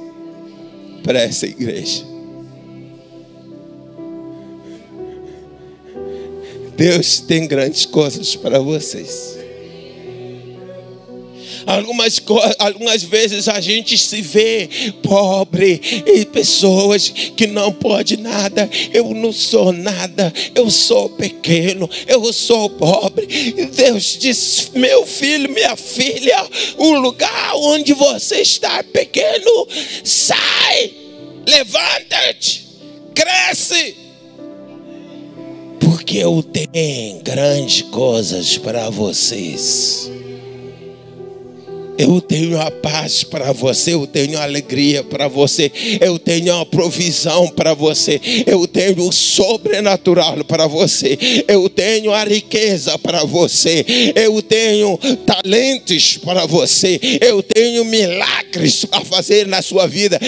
para 1.02 1.20
essa 1.20 1.46
igreja. 1.46 2.04
Deus 6.76 7.20
tem 7.20 7.46
grandes 7.46 7.86
coisas 7.86 8.36
para 8.36 8.58
vocês. 8.58 9.35
Algumas, 11.66 12.22
algumas 12.60 13.02
vezes 13.02 13.48
a 13.48 13.60
gente 13.60 13.98
se 13.98 14.22
vê 14.22 14.68
pobre 15.02 15.80
e 16.06 16.24
pessoas 16.24 17.08
que 17.08 17.46
não 17.48 17.72
pode 17.72 18.16
nada. 18.16 18.70
Eu 18.92 19.12
não 19.12 19.32
sou 19.32 19.72
nada, 19.72 20.32
eu 20.54 20.70
sou 20.70 21.10
pequeno, 21.10 21.90
eu 22.06 22.32
sou 22.32 22.70
pobre. 22.70 23.26
E 23.28 23.66
Deus 23.66 24.16
diz: 24.18 24.70
meu 24.74 25.04
filho, 25.04 25.50
minha 25.50 25.76
filha, 25.76 26.46
o 26.78 26.92
lugar 26.94 27.56
onde 27.56 27.92
você 27.92 28.36
está 28.36 28.84
pequeno, 28.84 29.66
sai, 30.04 30.92
levanta-te, 31.46 32.64
cresce 33.12 34.06
porque 35.80 36.18
eu 36.18 36.42
tenho 36.42 37.20
grandes 37.20 37.82
coisas 37.82 38.56
para 38.56 38.90
vocês. 38.90 40.10
Eu 41.98 42.20
tenho 42.20 42.60
a 42.60 42.70
paz 42.70 43.24
para 43.24 43.52
você, 43.52 43.94
eu 43.94 44.06
tenho 44.06 44.38
a 44.38 44.42
alegria 44.42 45.02
para 45.02 45.28
você, 45.28 45.70
eu 46.00 46.18
tenho 46.18 46.54
a 46.54 46.66
provisão 46.66 47.48
para 47.48 47.74
você, 47.74 48.20
eu 48.46 48.66
tenho 48.66 49.08
o 49.08 49.12
sobrenatural 49.12 50.44
para 50.44 50.66
você, 50.66 51.18
eu 51.48 51.68
tenho 51.70 52.12
a 52.12 52.24
riqueza 52.24 52.98
para 52.98 53.24
você, 53.24 53.84
eu 54.14 54.42
tenho 54.42 54.98
talentos 55.24 56.18
para 56.18 56.46
você, 56.46 57.00
eu 57.20 57.42
tenho 57.42 57.84
milagres 57.84 58.84
para 58.84 59.04
fazer 59.04 59.46
na 59.46 59.62
sua 59.62 59.86
vida. 59.86 60.18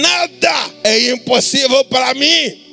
Nada 0.00 0.70
é 0.84 1.10
impossível 1.10 1.84
para 1.84 2.14
mim. 2.14 2.68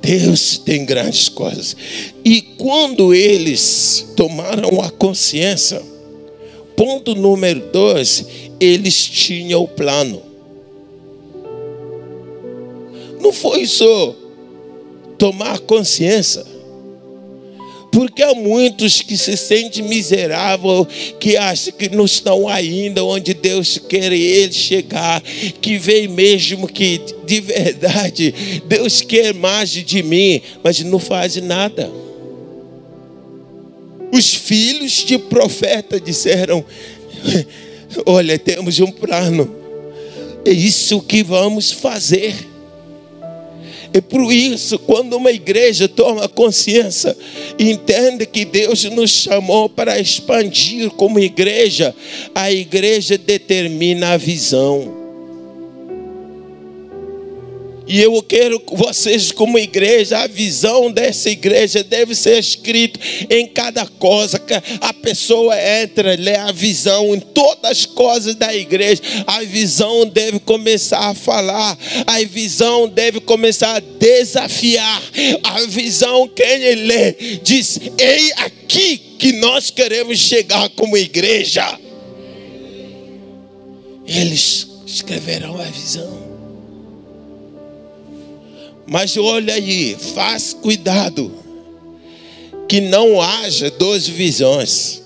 Deus 0.00 0.58
tem 0.58 0.84
grandes 0.84 1.28
coisas. 1.28 1.76
E 2.24 2.40
quando 2.40 3.12
eles 3.12 4.06
tomaram 4.16 4.80
a 4.80 4.88
consciência, 4.88 5.82
Ponto 6.76 7.14
número 7.14 7.60
dois, 7.72 8.26
eles 8.60 8.94
tinham 9.06 9.62
o 9.62 9.68
plano. 9.68 10.22
Não 13.20 13.32
foi 13.32 13.66
só 13.66 14.14
tomar 15.18 15.58
consciência. 15.60 16.44
Porque 17.90 18.22
há 18.22 18.34
muitos 18.34 19.00
que 19.00 19.16
se 19.16 19.38
sentem 19.38 19.82
miseráveis, 19.82 20.86
que 21.18 21.34
acham 21.34 21.72
que 21.72 21.88
não 21.88 22.04
estão 22.04 22.46
ainda 22.46 23.02
onde 23.02 23.32
Deus 23.32 23.78
quer 23.78 24.12
eles 24.12 24.54
chegar, 24.54 25.22
que 25.62 25.78
veem 25.78 26.06
mesmo 26.06 26.68
que 26.68 27.00
de 27.24 27.40
verdade 27.40 28.62
Deus 28.66 29.00
quer 29.00 29.32
mais 29.32 29.70
de 29.70 30.02
mim, 30.02 30.42
mas 30.62 30.80
não 30.80 30.98
faz 30.98 31.36
nada. 31.36 31.90
Os 34.12 34.34
filhos 34.34 35.04
de 35.04 35.18
profeta 35.18 36.00
disseram: 36.00 36.64
Olha, 38.04 38.38
temos 38.38 38.78
um 38.80 38.90
plano, 38.90 39.54
é 40.44 40.50
isso 40.50 41.00
que 41.00 41.22
vamos 41.22 41.72
fazer. 41.72 42.34
E 43.94 44.00
por 44.00 44.30
isso, 44.30 44.78
quando 44.80 45.16
uma 45.16 45.30
igreja 45.30 45.88
toma 45.88 46.28
consciência, 46.28 47.16
entende 47.58 48.26
que 48.26 48.44
Deus 48.44 48.84
nos 48.84 49.10
chamou 49.10 49.70
para 49.70 49.98
expandir 49.98 50.90
como 50.90 51.18
igreja, 51.18 51.94
a 52.34 52.52
igreja 52.52 53.16
determina 53.16 54.10
a 54.10 54.16
visão. 54.18 55.05
E 57.86 58.00
eu 58.00 58.20
quero 58.22 58.60
vocês, 58.72 59.30
como 59.30 59.58
igreja, 59.58 60.18
a 60.18 60.26
visão 60.26 60.90
dessa 60.90 61.30
igreja 61.30 61.84
deve 61.84 62.16
ser 62.16 62.38
escrita 62.38 62.98
em 63.30 63.46
cada 63.46 63.86
coisa. 63.86 64.40
Que 64.40 64.54
a 64.80 64.92
pessoa 64.92 65.54
entra, 65.82 66.16
lê 66.16 66.34
a 66.34 66.50
visão 66.50 67.14
em 67.14 67.20
todas 67.20 67.70
as 67.70 67.86
coisas 67.86 68.34
da 68.34 68.54
igreja. 68.54 69.00
A 69.26 69.42
visão 69.44 70.04
deve 70.06 70.40
começar 70.40 71.10
a 71.10 71.14
falar. 71.14 71.78
A 72.06 72.18
visão 72.24 72.88
deve 72.88 73.20
começar 73.20 73.76
a 73.76 73.80
desafiar. 73.80 75.02
A 75.44 75.60
visão, 75.66 76.28
quem 76.28 76.74
lê, 76.74 77.12
diz: 77.42 77.78
Ei, 77.98 78.32
aqui 78.38 78.98
que 79.16 79.32
nós 79.34 79.70
queremos 79.70 80.18
chegar 80.18 80.68
como 80.70 80.96
igreja. 80.96 81.78
Eles 84.04 84.66
escreverão 84.86 85.60
a 85.60 85.64
visão. 85.64 86.25
Mas 88.86 89.16
olha 89.16 89.54
aí, 89.54 89.96
faz 90.14 90.52
cuidado 90.52 91.32
que 92.68 92.80
não 92.80 93.20
haja 93.20 93.70
duas 93.70 94.06
visões. 94.06 95.02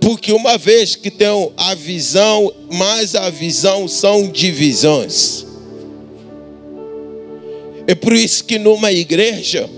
Porque 0.00 0.32
uma 0.32 0.56
vez 0.56 0.94
que 0.94 1.10
tem 1.10 1.28
a 1.56 1.74
visão, 1.74 2.52
mais 2.70 3.14
a 3.14 3.30
visão 3.30 3.88
são 3.88 4.28
divisões. 4.30 5.46
É 7.86 7.94
por 7.94 8.12
isso 8.12 8.44
que 8.44 8.58
numa 8.58 8.90
igreja 8.90 9.68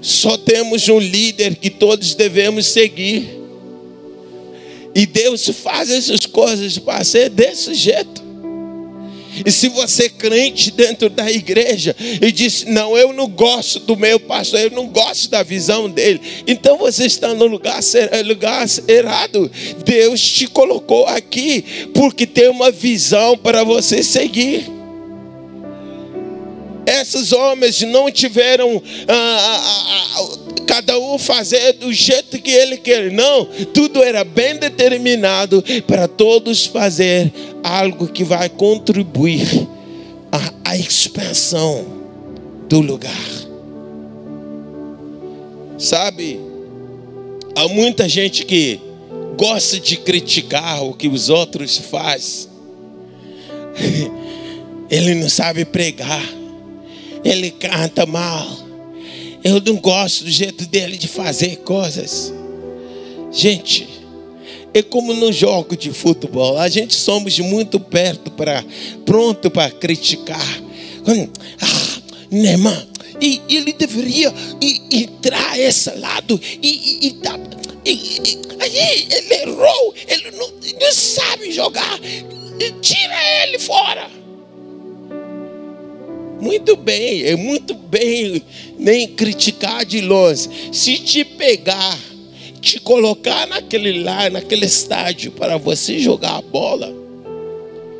só 0.00 0.36
temos 0.36 0.88
um 0.88 0.98
líder 0.98 1.56
que 1.56 1.68
todos 1.70 2.14
devemos 2.14 2.66
seguir. 2.66 3.36
E 4.94 5.04
Deus 5.04 5.46
faz 5.48 5.90
essas 5.90 6.24
coisas 6.24 6.78
para 6.78 7.04
ser 7.04 7.28
desse 7.28 7.74
jeito. 7.74 8.25
E 9.44 9.50
se 9.50 9.68
você 9.68 10.04
é 10.04 10.08
crente 10.08 10.70
dentro 10.70 11.10
da 11.10 11.30
igreja 11.30 11.94
e 11.98 12.30
diz: 12.32 12.64
Não, 12.64 12.96
eu 12.96 13.12
não 13.12 13.28
gosto 13.28 13.80
do 13.80 13.96
meu 13.96 14.18
pastor, 14.20 14.60
eu 14.60 14.70
não 14.70 14.86
gosto 14.86 15.30
da 15.30 15.42
visão 15.42 15.88
dele, 15.88 16.20
então 16.46 16.76
você 16.76 17.06
está 17.06 17.34
no 17.34 17.46
lugar, 17.46 17.80
eh, 17.94 18.22
lugar 18.22 18.66
errado. 18.88 19.50
Deus 19.84 20.20
te 20.20 20.46
colocou 20.46 21.06
aqui 21.06 21.64
porque 21.94 22.26
tem 22.26 22.48
uma 22.48 22.70
visão 22.70 23.36
para 23.36 23.64
você 23.64 24.02
seguir. 24.02 24.75
Esses 26.86 27.32
homens 27.32 27.82
não 27.82 28.08
tiveram 28.12 28.80
ah, 29.08 29.12
ah, 29.12 29.62
ah, 29.64 30.20
ah, 30.20 30.62
cada 30.64 30.96
um 31.00 31.18
fazer 31.18 31.72
do 31.72 31.92
jeito 31.92 32.38
que 32.38 32.50
ele 32.52 32.76
quer, 32.76 33.10
não. 33.10 33.44
Tudo 33.74 34.04
era 34.04 34.22
bem 34.22 34.56
determinado 34.56 35.64
para 35.86 36.06
todos 36.06 36.64
fazer 36.64 37.32
algo 37.64 38.06
que 38.06 38.22
vai 38.22 38.48
contribuir 38.48 39.66
à, 40.30 40.70
à 40.70 40.76
expansão 40.76 41.84
do 42.68 42.80
lugar. 42.80 43.12
Sabe, 45.76 46.40
há 47.56 47.66
muita 47.66 48.08
gente 48.08 48.44
que 48.44 48.80
gosta 49.36 49.80
de 49.80 49.96
criticar 49.96 50.84
o 50.84 50.94
que 50.94 51.08
os 51.08 51.28
outros 51.30 51.78
fazem. 51.78 52.48
Ele 54.88 55.16
não 55.16 55.28
sabe 55.28 55.64
pregar 55.64 56.45
ele 57.24 57.50
canta 57.50 58.06
mal. 58.06 58.46
Eu 59.42 59.60
não 59.60 59.76
gosto 59.76 60.24
do 60.24 60.30
jeito 60.30 60.66
dele 60.66 60.96
de 60.96 61.06
fazer 61.06 61.56
coisas. 61.58 62.32
Gente, 63.30 63.86
é 64.74 64.82
como 64.82 65.14
no 65.14 65.32
jogo 65.32 65.76
de 65.76 65.92
futebol. 65.92 66.58
A 66.58 66.68
gente 66.68 66.94
somos 66.94 67.38
muito 67.38 67.78
perto 67.78 68.30
para 68.30 68.64
pronto 69.04 69.50
para 69.50 69.70
criticar. 69.70 70.62
Ah, 71.60 72.00
Neymar, 72.30 72.86
e 73.20 73.40
ele 73.48 73.72
deveria 73.72 74.32
entrar 74.90 75.58
esse 75.58 75.90
lado 75.90 76.40
e, 76.62 77.06
e, 77.06 77.16
aí 78.60 79.06
ele 79.10 79.34
errou, 79.34 79.94
ele 80.08 80.32
não, 80.32 80.48
não 80.48 80.92
sabe 80.92 81.52
jogar. 81.52 81.98
Tira 82.82 83.44
ele 83.44 83.58
fora. 83.58 84.25
Muito 86.40 86.76
bem, 86.76 87.24
é 87.24 87.36
muito 87.36 87.74
bem 87.74 88.42
nem 88.78 89.08
criticar 89.08 89.84
de 89.84 90.00
longe. 90.00 90.48
Se 90.72 90.98
te 90.98 91.24
pegar, 91.24 91.98
te 92.60 92.78
colocar 92.80 93.46
naquele 93.46 94.02
lá, 94.02 94.28
naquele 94.28 94.66
estádio 94.66 95.32
para 95.32 95.56
você 95.56 95.98
jogar 95.98 96.36
a 96.36 96.42
bola, 96.42 97.06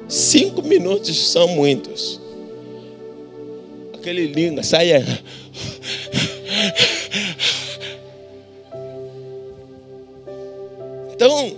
Cinco 0.08 0.62
minutos 0.62 1.30
são 1.32 1.48
muitos. 1.48 2.20
Aquele 3.94 4.26
língua 4.26 4.62
sai. 4.62 4.90
Então, 11.12 11.56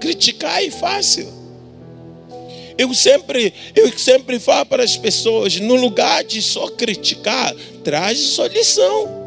criticar 0.00 0.62
é 0.62 0.70
fácil. 0.70 1.37
Eu 2.78 2.94
sempre, 2.94 3.52
eu 3.74 3.92
sempre 3.98 4.38
falo 4.38 4.64
para 4.66 4.84
as 4.84 4.96
pessoas, 4.96 5.58
no 5.58 5.74
lugar 5.74 6.22
de 6.22 6.40
só 6.40 6.68
criticar, 6.68 7.52
traz 7.82 8.20
solução. 8.20 9.18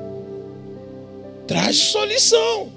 Traz 1.45 1.75
solução. 1.75 2.71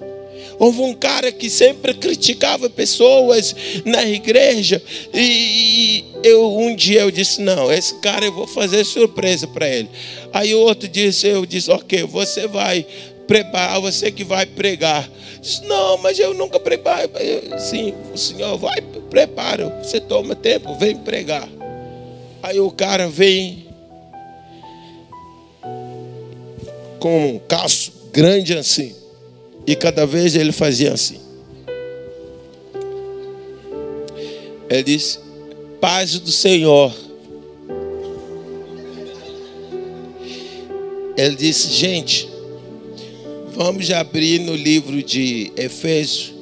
Houve 0.58 0.80
um 0.82 0.94
cara 0.94 1.32
que 1.32 1.48
sempre 1.50 1.94
criticava 1.94 2.68
pessoas 2.68 3.54
na 3.84 4.04
igreja. 4.04 4.82
E 5.12 6.04
eu 6.22 6.56
um 6.56 6.74
dia 6.74 7.02
eu 7.02 7.10
disse: 7.10 7.40
Não, 7.40 7.72
esse 7.72 7.94
cara 7.96 8.24
eu 8.24 8.32
vou 8.32 8.46
fazer 8.46 8.84
surpresa 8.84 9.46
para 9.46 9.68
ele. 9.68 9.88
Aí 10.32 10.54
o 10.54 10.60
outro 10.60 10.88
disse: 10.88 11.26
Eu 11.26 11.44
disse, 11.46 11.70
ok, 11.70 12.04
você 12.04 12.46
vai 12.46 12.86
preparar, 13.26 13.80
você 13.80 14.10
que 14.10 14.24
vai 14.24 14.46
pregar. 14.46 15.08
Disse, 15.40 15.64
não, 15.64 15.98
mas 15.98 16.18
eu 16.18 16.34
nunca 16.34 16.58
preparo. 16.58 17.10
Sim, 17.58 17.94
o 18.12 18.16
senhor 18.16 18.56
vai, 18.56 18.80
prepara. 19.10 19.68
Você 19.82 20.00
toma 20.00 20.34
tempo, 20.34 20.74
vem 20.76 20.96
pregar. 20.96 21.48
Aí 22.42 22.60
o 22.60 22.70
cara 22.70 23.08
vem 23.08 23.66
com 26.98 27.34
um 27.34 27.38
calço 27.38 27.92
grande 28.12 28.56
assim. 28.56 28.94
E 29.66 29.74
cada 29.74 30.06
vez 30.06 30.34
ele 30.34 30.52
fazia 30.52 30.92
assim. 30.92 31.20
Ele 34.68 34.82
disse: 34.82 35.18
Paz 35.80 36.18
do 36.18 36.30
Senhor. 36.30 36.94
Ele 41.16 41.36
disse: 41.36 41.70
Gente, 41.72 42.28
vamos 43.54 43.90
abrir 43.90 44.40
no 44.40 44.54
livro 44.54 45.02
de 45.02 45.52
Efésios, 45.56 46.34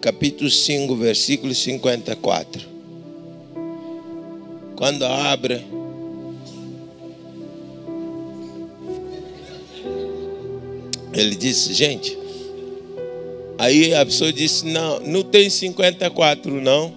capítulo 0.00 0.50
5, 0.50 0.94
versículo 0.96 1.54
54. 1.54 2.62
Quando 4.76 5.04
abre, 5.04 5.64
ele 11.12 11.34
disse: 11.34 11.72
Gente, 11.72 12.24
Aí 13.58 13.94
a 13.94 14.04
pessoa 14.04 14.32
disse: 14.32 14.66
Não, 14.66 15.00
não 15.00 15.22
tem 15.22 15.48
54, 15.48 16.60
não. 16.60 16.92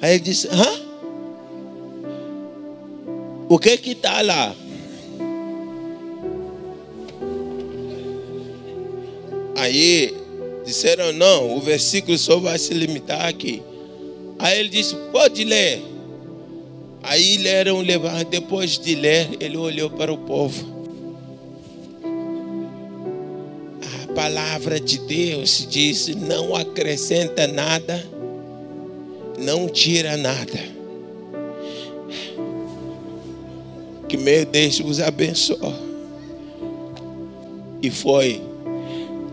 Aí 0.00 0.14
ele 0.14 0.20
disse: 0.20 0.48
Hã? 0.48 0.80
O 3.48 3.58
que 3.58 3.76
que 3.78 3.90
está 3.90 4.20
lá? 4.20 4.54
Aí 9.70 10.12
disseram: 10.64 11.12
Não, 11.12 11.56
o 11.56 11.60
versículo 11.60 12.18
só 12.18 12.40
vai 12.40 12.58
se 12.58 12.74
limitar 12.74 13.24
aqui. 13.26 13.62
Aí 14.36 14.58
ele 14.58 14.68
disse: 14.68 14.96
Pode 15.12 15.44
ler. 15.44 15.80
Aí 17.04 17.38
leram, 17.38 17.80
levar. 17.80 18.24
Depois 18.24 18.76
de 18.76 18.96
ler, 18.96 19.36
ele 19.38 19.56
olhou 19.56 19.88
para 19.88 20.12
o 20.12 20.18
povo. 20.18 20.80
palavra 24.12 24.80
de 24.80 24.98
Deus 24.98 25.66
diz: 25.70 26.08
não 26.08 26.56
acrescenta 26.56 27.46
nada, 27.46 28.04
não 29.38 29.68
tira 29.68 30.16
nada. 30.16 30.58
Que 34.08 34.16
meu 34.16 34.44
Deus 34.44 34.80
vos 34.80 35.00
abençoe. 35.00 35.72
E 37.80 37.88
foi 37.88 38.49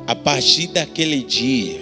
a 0.08 0.16
partir 0.16 0.68
daquele 0.68 1.22
dia, 1.22 1.82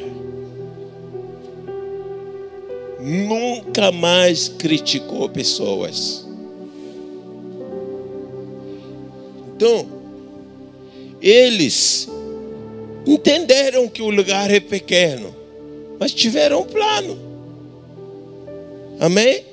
nunca 2.99 3.91
mais 3.91 4.49
criticou 4.49 5.29
pessoas. 5.29 6.25
Então, 9.55 9.87
eles 11.21 12.09
entenderam 13.05 13.87
que 13.87 14.01
o 14.01 14.09
lugar 14.09 14.49
é 14.51 14.59
pequeno, 14.59 15.33
mas 15.99 16.11
tiveram 16.11 16.61
um 16.61 16.65
plano. 16.65 17.17
Amém? 18.99 19.45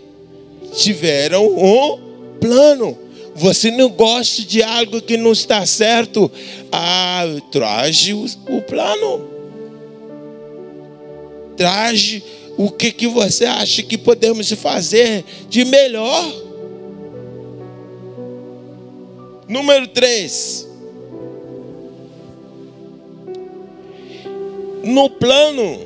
Tiveram 0.74 1.46
um 1.46 1.98
plano. 2.40 2.96
Você 3.34 3.70
não 3.70 3.88
gosta 3.88 4.42
de 4.42 4.62
algo 4.62 5.00
que 5.00 5.16
não 5.16 5.32
está 5.32 5.64
certo? 5.64 6.30
Ah, 6.70 7.24
traje 7.50 8.12
o, 8.12 8.26
plano. 8.62 9.28
Traje 11.56 12.22
o 12.56 12.70
que, 12.70 12.92
que 12.92 13.06
você 13.06 13.46
acha 13.46 13.82
que 13.82 13.96
podemos 13.96 14.50
fazer 14.52 15.24
de 15.48 15.64
melhor. 15.64 16.42
Número 19.48 19.86
3. 19.88 20.72
no 24.82 25.08
plano 25.08 25.80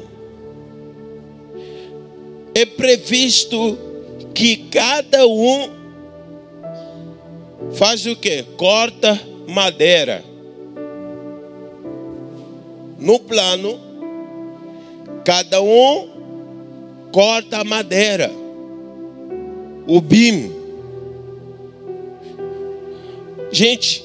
é 2.54 2.64
previsto 2.64 3.78
que 4.34 4.56
cada 4.70 5.26
um 5.26 5.75
faz 7.76 8.06
o 8.06 8.16
que? 8.16 8.42
Corta 8.56 9.20
madeira. 9.46 10.24
No 12.98 13.20
plano, 13.20 13.78
cada 15.24 15.60
um 15.60 16.08
corta 17.12 17.62
madeira. 17.62 18.30
O 19.86 20.00
BIM. 20.00 20.50
Gente, 23.52 24.04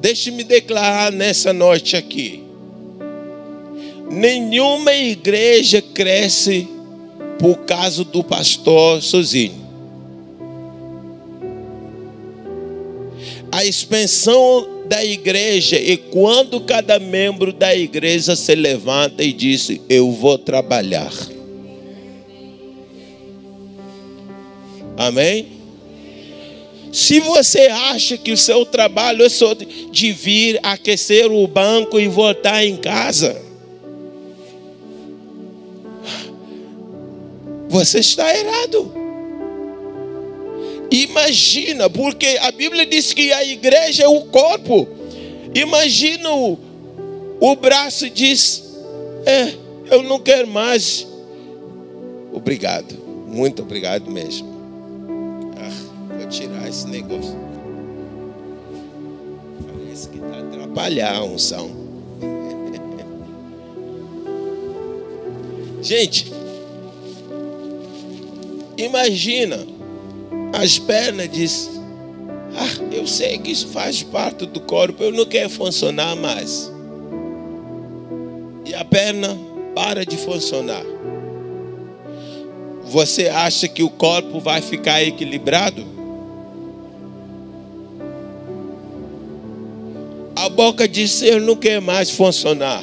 deixe-me 0.00 0.44
declarar 0.44 1.12
nessa 1.12 1.52
noite 1.52 1.96
aqui. 1.96 2.42
Nenhuma 4.10 4.92
igreja 4.94 5.82
cresce 5.82 6.66
por 7.38 7.58
causa 7.58 8.04
do 8.04 8.24
pastor 8.24 9.02
sozinho. 9.02 9.59
A 13.52 13.64
expansão 13.64 14.84
da 14.86 15.04
igreja 15.04 15.76
é 15.76 15.96
quando 15.96 16.60
cada 16.60 16.98
membro 16.98 17.52
da 17.52 17.74
igreja 17.74 18.36
se 18.36 18.54
levanta 18.54 19.22
e 19.22 19.32
diz: 19.32 19.70
Eu 19.88 20.10
vou 20.12 20.38
trabalhar. 20.38 21.12
Amém? 24.96 25.46
Se 26.92 27.20
você 27.20 27.68
acha 27.68 28.16
que 28.16 28.32
o 28.32 28.36
seu 28.36 28.66
trabalho 28.66 29.24
é 29.24 29.28
só 29.28 29.54
de 29.54 30.12
vir 30.12 30.58
aquecer 30.62 31.30
o 31.30 31.46
banco 31.46 32.00
e 32.00 32.08
voltar 32.08 32.64
em 32.64 32.76
casa, 32.76 33.40
você 37.68 38.00
está 38.00 38.36
errado. 38.36 38.99
Imagina, 40.90 41.88
porque 41.88 42.38
a 42.40 42.50
Bíblia 42.50 42.84
diz 42.84 43.12
que 43.12 43.32
a 43.32 43.44
igreja 43.44 44.04
é 44.04 44.08
o 44.08 44.22
corpo. 44.22 44.88
Imagina 45.54 46.32
o, 46.32 46.58
o 47.40 47.56
braço 47.56 48.10
diz: 48.10 48.64
É, 49.24 49.54
eu 49.90 50.02
não 50.02 50.18
quero 50.18 50.48
mais. 50.48 51.06
Obrigado, 52.32 52.94
muito 53.28 53.62
obrigado 53.62 54.10
mesmo. 54.10 54.48
Ah, 55.56 56.16
vou 56.18 56.28
tirar 56.28 56.68
esse 56.68 56.86
negócio. 56.88 57.36
Parece 59.66 60.08
que 60.08 60.16
está 60.16 60.38
atrapalhando 60.38 61.18
a 61.18 61.24
unção. 61.34 61.80
Gente, 65.82 66.30
Imagina, 68.80 69.58
as 70.52 70.78
pernas 70.78 71.30
diz, 71.30 71.70
ah, 72.56 72.92
eu 72.92 73.06
sei 73.06 73.38
que 73.38 73.50
isso 73.50 73.68
faz 73.68 74.02
parte 74.02 74.46
do 74.46 74.60
corpo, 74.60 75.02
eu 75.02 75.12
não 75.12 75.24
quero 75.24 75.50
funcionar 75.50 76.16
mais. 76.16 76.70
E 78.66 78.74
a 78.74 78.84
perna 78.84 79.36
para 79.74 80.04
de 80.04 80.16
funcionar. 80.16 80.84
Você 82.84 83.28
acha 83.28 83.68
que 83.68 83.82
o 83.82 83.90
corpo 83.90 84.40
vai 84.40 84.60
ficar 84.60 85.02
equilibrado? 85.02 85.86
A 90.34 90.48
boca 90.48 90.88
diz: 90.88 91.22
Eu 91.22 91.40
não 91.40 91.54
quero 91.54 91.82
mais 91.82 92.10
funcionar. 92.10 92.82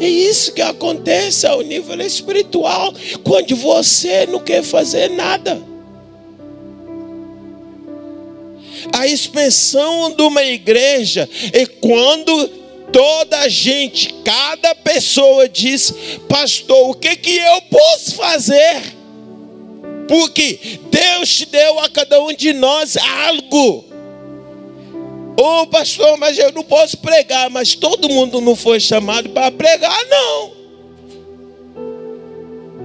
É 0.00 0.08
isso 0.08 0.52
que 0.52 0.62
acontece 0.62 1.46
ao 1.46 1.60
nível 1.62 2.00
espiritual 2.00 2.94
quando 3.24 3.56
você 3.56 4.26
não 4.26 4.40
quer 4.40 4.62
fazer 4.62 5.10
nada. 5.10 5.60
A 8.92 9.06
expansão 9.06 10.12
de 10.14 10.22
uma 10.22 10.42
igreja 10.42 11.28
é 11.52 11.66
quando 11.66 12.48
toda 12.92 13.40
a 13.40 13.48
gente, 13.48 14.14
cada 14.24 14.74
pessoa 14.76 15.48
diz: 15.48 15.92
Pastor, 16.28 16.90
o 16.90 16.94
que, 16.94 17.16
que 17.16 17.36
eu 17.36 17.60
posso 17.62 18.14
fazer? 18.14 18.96
Porque 20.06 20.78
Deus 20.90 21.28
te 21.36 21.46
deu 21.46 21.78
a 21.80 21.88
cada 21.88 22.22
um 22.22 22.32
de 22.32 22.52
nós 22.52 22.96
algo. 22.96 23.87
Ô 25.40 25.60
oh, 25.60 25.66
pastor, 25.68 26.18
mas 26.18 26.36
eu 26.36 26.50
não 26.50 26.64
posso 26.64 26.96
pregar, 26.96 27.48
mas 27.48 27.72
todo 27.72 28.08
mundo 28.08 28.40
não 28.40 28.56
foi 28.56 28.80
chamado 28.80 29.28
para 29.28 29.52
pregar, 29.52 29.96
não. 30.10 30.50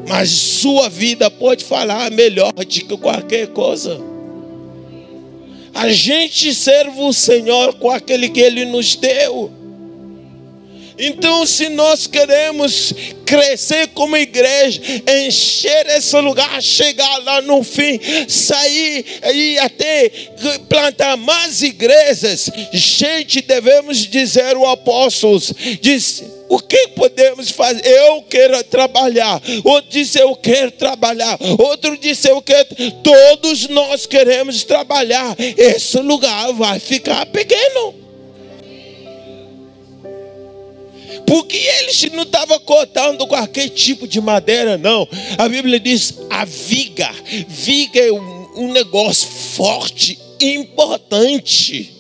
Mas 0.08 0.30
sua 0.30 0.88
vida 0.88 1.32
pode 1.32 1.66
falar 1.66 2.12
melhor 2.12 2.54
do 2.54 2.64
que 2.64 2.84
qualquer 2.96 3.48
coisa. 3.48 4.00
A 5.74 5.90
gente 5.90 6.54
serve 6.54 7.02
o 7.02 7.12
Senhor 7.12 7.74
com 7.74 7.90
aquele 7.90 8.30
que 8.30 8.40
Ele 8.40 8.66
nos 8.66 8.96
deu. 8.96 9.52
Então, 11.06 11.46
se 11.46 11.68
nós 11.70 12.08
queremos 12.08 12.94
crescer 13.26 13.88
como 13.90 14.16
igreja, 14.16 14.82
encher 15.26 15.86
esse 15.88 16.16
lugar, 16.20 16.62
chegar 16.62 17.18
lá 17.26 17.42
no 17.42 17.62
fim, 17.62 18.00
sair 18.28 19.06
e 19.34 19.60
até 19.60 20.10
plantar 20.70 21.18
mais 21.18 21.62
igrejas, 21.62 22.50
gente, 22.72 23.42
devemos 23.42 23.98
dizer 24.08 24.56
o 24.56 24.66
apóstolos, 24.66 25.54
diz, 25.82 26.24
o 26.48 26.60
que 26.60 26.90
podemos 26.90 27.50
fazer? 27.50 27.86
Eu 27.86 28.22
quero 28.30 28.64
trabalhar. 28.64 29.42
Outro 29.64 29.90
disse 29.90 30.20
eu 30.20 30.36
quero 30.36 30.72
trabalhar. 30.72 31.38
Outro 31.58 31.98
disse 31.98 32.30
eu 32.30 32.42
quero. 32.44 32.68
Todos 33.04 33.68
nós 33.70 34.06
queremos 34.06 34.64
trabalhar. 34.64 35.36
Esse 35.58 35.98
lugar 35.98 36.54
vai 36.54 36.80
ficar 36.80 37.26
pequeno. 37.26 38.03
Porque 41.34 41.58
eles 41.58 42.12
não 42.12 42.22
estavam 42.22 42.60
cortando 42.60 43.26
qualquer 43.26 43.68
tipo 43.70 44.08
de 44.08 44.22
madeira, 44.22 44.78
não. 44.78 45.10
A 45.36 45.50
Bíblia 45.50 45.80
diz 45.80 46.14
a 46.30 46.46
viga. 46.46 47.10
Viga 47.48 48.00
é 48.00 48.12
um, 48.12 48.50
um 48.56 48.72
negócio 48.72 49.28
forte, 49.28 50.20
importante. 50.40 51.92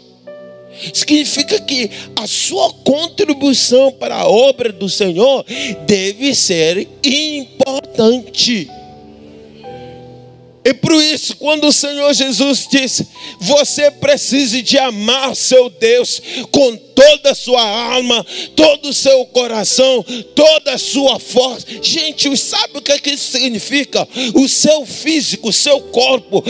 Significa 0.93 1.59
que 1.61 1.89
a 2.15 2.27
sua 2.27 2.71
contribuição 2.85 3.91
para 3.93 4.17
a 4.17 4.29
obra 4.29 4.71
do 4.71 4.87
Senhor 4.87 5.43
deve 5.87 6.35
ser 6.35 6.87
importante. 7.03 8.69
E 10.65 10.73
por 10.73 10.93
isso, 10.93 11.35
quando 11.35 11.67
o 11.67 11.73
Senhor 11.73 12.13
Jesus 12.13 12.67
disse: 12.69 13.07
Você 13.39 13.91
precisa 13.91 14.61
de 14.61 14.77
amar 14.77 15.35
seu 15.35 15.69
Deus 15.69 16.21
com 16.51 16.77
toda 16.77 17.31
a 17.31 17.35
sua 17.35 17.61
alma, 17.61 18.25
todo 18.55 18.89
o 18.89 18.93
seu 18.93 19.25
coração, 19.25 20.05
toda 20.35 20.73
a 20.73 20.77
sua 20.77 21.19
força. 21.19 21.65
Gente, 21.81 22.35
sabe 22.37 22.77
o 22.77 22.81
que, 22.81 22.91
é 22.91 22.99
que 22.99 23.11
isso 23.11 23.31
significa? 23.31 24.07
O 24.33 24.47
seu 24.47 24.85
físico, 24.85 25.49
o 25.49 25.53
seu 25.53 25.81
corpo. 25.81 26.43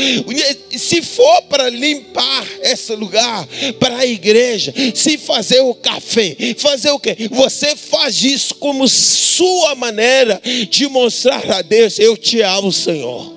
Se 0.78 1.02
for 1.02 1.42
para 1.44 1.70
limpar 1.70 2.46
esse 2.62 2.94
lugar, 2.96 3.48
para 3.80 3.98
a 3.98 4.06
igreja, 4.06 4.74
se 4.94 5.18
fazer 5.18 5.62
o 5.62 5.74
café, 5.74 6.36
fazer 6.58 6.92
o 6.92 7.00
que? 7.00 7.30
Você 7.32 7.76
faz 7.76 8.22
isso 8.22 8.56
como 8.56 8.88
sua 8.88 9.74
maneira 9.74 10.40
de 10.70 10.88
mostrar 10.88 11.50
a 11.52 11.62
Deus: 11.64 11.98
Eu 11.98 12.16
te 12.16 12.42
amo, 12.42 12.72
Senhor. 12.72 13.33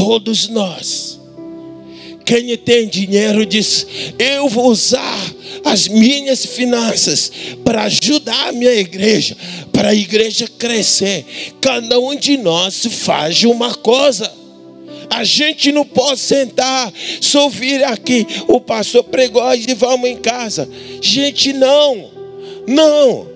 Todos 0.00 0.48
nós. 0.48 1.20
Quem 2.24 2.56
tem 2.56 2.88
dinheiro 2.88 3.44
diz: 3.44 3.86
Eu 4.18 4.48
vou 4.48 4.70
usar 4.70 5.34
as 5.62 5.88
minhas 5.88 6.46
finanças 6.46 7.30
para 7.62 7.82
ajudar 7.82 8.48
a 8.48 8.52
minha 8.52 8.72
igreja, 8.72 9.36
para 9.70 9.90
a 9.90 9.94
igreja 9.94 10.48
crescer. 10.58 11.26
Cada 11.60 12.00
um 12.00 12.16
de 12.16 12.38
nós 12.38 12.86
faz 12.86 13.44
uma 13.44 13.74
coisa. 13.74 14.32
A 15.10 15.22
gente 15.22 15.70
não 15.70 15.84
pode 15.84 16.18
sentar, 16.18 16.90
só 17.20 17.44
ouvir 17.44 17.84
aqui. 17.84 18.26
O 18.48 18.58
pastor 18.58 19.04
pregou 19.04 19.54
e 19.54 19.74
vamos 19.74 20.08
em 20.08 20.16
casa. 20.16 20.66
Gente, 21.02 21.52
não, 21.52 22.10
não 22.66 23.29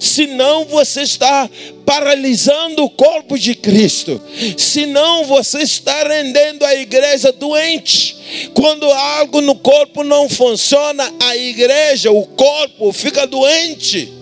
senão 0.00 0.64
você 0.64 1.02
está 1.02 1.48
paralisando 1.84 2.84
o 2.84 2.90
corpo 2.90 3.38
de 3.38 3.54
Cristo, 3.54 4.20
senão 4.56 5.24
você 5.24 5.58
está 5.58 6.06
rendendo 6.06 6.64
a 6.64 6.74
igreja 6.74 7.32
doente. 7.32 8.50
Quando 8.54 8.84
algo 8.86 9.40
no 9.40 9.54
corpo 9.56 10.04
não 10.04 10.28
funciona, 10.28 11.12
a 11.20 11.36
igreja, 11.36 12.10
o 12.10 12.26
corpo 12.26 12.92
fica 12.92 13.26
doente. 13.26 14.12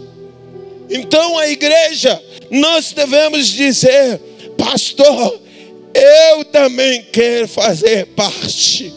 Então 0.89 1.39
a 1.39 1.49
igreja, 1.49 2.23
nós 2.51 2.93
devemos 2.93 3.49
dizer, 3.49 4.21
pastor, 4.57 5.41
eu 5.93 6.45
também 6.45 7.05
quero 7.11 7.49
fazer 7.49 8.07
parte 8.09 8.93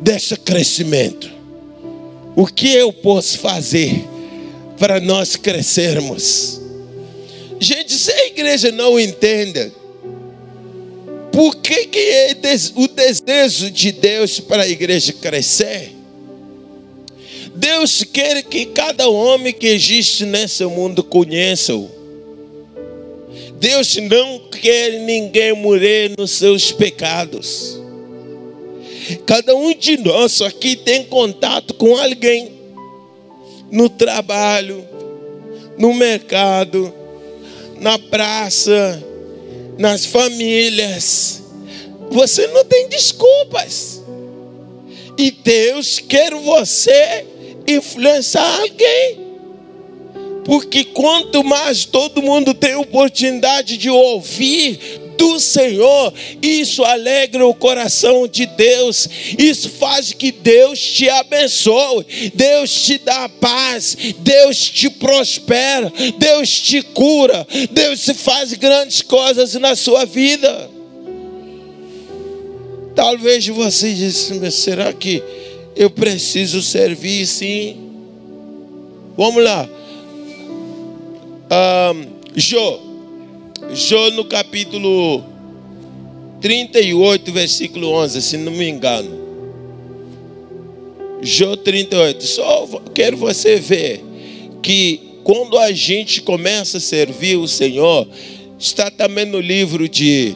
desse 0.00 0.36
crescimento. 0.36 1.30
O 2.36 2.46
que 2.46 2.72
eu 2.72 2.92
posso 2.92 3.38
fazer? 3.38 4.04
Para 4.78 5.00
nós 5.00 5.36
crescermos. 5.36 6.60
Gente, 7.60 7.92
se 7.92 8.12
a 8.12 8.26
igreja 8.26 8.70
não 8.70 8.98
entende, 8.98 9.72
por 11.32 11.56
que, 11.56 11.86
que 11.86 11.98
é 11.98 12.36
o 12.76 12.88
desejo 12.88 13.70
de 13.70 13.92
Deus 13.92 14.40
para 14.40 14.62
a 14.62 14.68
igreja 14.68 15.12
crescer? 15.12 15.92
Deus 17.54 18.04
quer 18.04 18.42
que 18.44 18.66
cada 18.66 19.08
homem 19.08 19.52
que 19.52 19.66
existe 19.66 20.24
nesse 20.24 20.64
mundo 20.64 21.02
conheça-o. 21.02 21.90
Deus 23.58 23.96
não 23.96 24.38
quer 24.48 25.00
ninguém 25.00 25.52
morrer 25.54 26.12
nos 26.16 26.30
seus 26.30 26.70
pecados. 26.70 27.80
Cada 29.26 29.56
um 29.56 29.74
de 29.74 29.96
nós 29.96 30.40
aqui 30.40 30.76
tem 30.76 31.04
contato 31.04 31.74
com 31.74 31.96
alguém 31.96 32.57
no 33.70 33.88
trabalho, 33.88 34.86
no 35.76 35.94
mercado, 35.94 36.92
na 37.80 37.98
praça, 37.98 39.02
nas 39.78 40.04
famílias. 40.04 41.42
Você 42.10 42.46
não 42.48 42.64
tem 42.64 42.88
desculpas. 42.88 44.02
E 45.16 45.30
Deus 45.30 45.98
quer 45.98 46.32
você 46.34 47.26
influenciar 47.66 48.60
alguém. 48.60 49.28
Porque 50.44 50.84
quanto 50.84 51.44
mais 51.44 51.84
todo 51.84 52.22
mundo 52.22 52.54
tem 52.54 52.74
oportunidade 52.74 53.76
de 53.76 53.90
ouvir 53.90 55.07
do 55.18 55.40
Senhor, 55.40 56.14
isso 56.40 56.84
alegra 56.84 57.44
o 57.44 57.52
coração 57.52 58.28
de 58.28 58.46
Deus, 58.46 59.08
isso 59.36 59.68
faz 59.68 60.12
que 60.12 60.30
Deus 60.30 60.80
te 60.80 61.08
abençoe, 61.10 62.06
Deus 62.32 62.72
te 62.82 62.96
dá 62.98 63.28
paz, 63.28 63.96
Deus 64.20 64.70
te 64.70 64.88
prospera, 64.88 65.92
Deus 66.16 66.48
te 66.60 66.80
cura, 66.80 67.46
Deus 67.70 68.00
se 68.00 68.14
faz 68.14 68.54
grandes 68.54 69.02
coisas 69.02 69.54
na 69.54 69.74
sua 69.74 70.06
vida. 70.06 70.70
Talvez 72.94 73.46
você 73.48 73.92
disse, 73.92 74.34
mas 74.34 74.54
será 74.54 74.92
que 74.92 75.22
eu 75.76 75.90
preciso 75.90 76.62
servir 76.62 77.26
sim? 77.26 77.76
Vamos 79.16 79.42
lá. 79.42 79.68
Um, 81.50 82.06
Jô. 82.36 82.87
Jó 83.74 84.10
no 84.10 84.24
capítulo 84.24 85.22
38, 86.40 87.32
versículo 87.32 87.90
11, 87.90 88.22
se 88.22 88.36
não 88.38 88.52
me 88.52 88.68
engano. 88.68 89.18
Jó 91.20 91.54
38. 91.54 92.24
Só 92.24 92.66
quero 92.94 93.16
você 93.16 93.56
ver 93.56 94.02
que 94.62 95.00
quando 95.22 95.58
a 95.58 95.70
gente 95.72 96.22
começa 96.22 96.78
a 96.78 96.80
servir 96.80 97.36
o 97.36 97.46
Senhor, 97.46 98.08
está 98.58 98.90
também 98.90 99.26
no 99.26 99.40
livro 99.40 99.86
de 99.86 100.34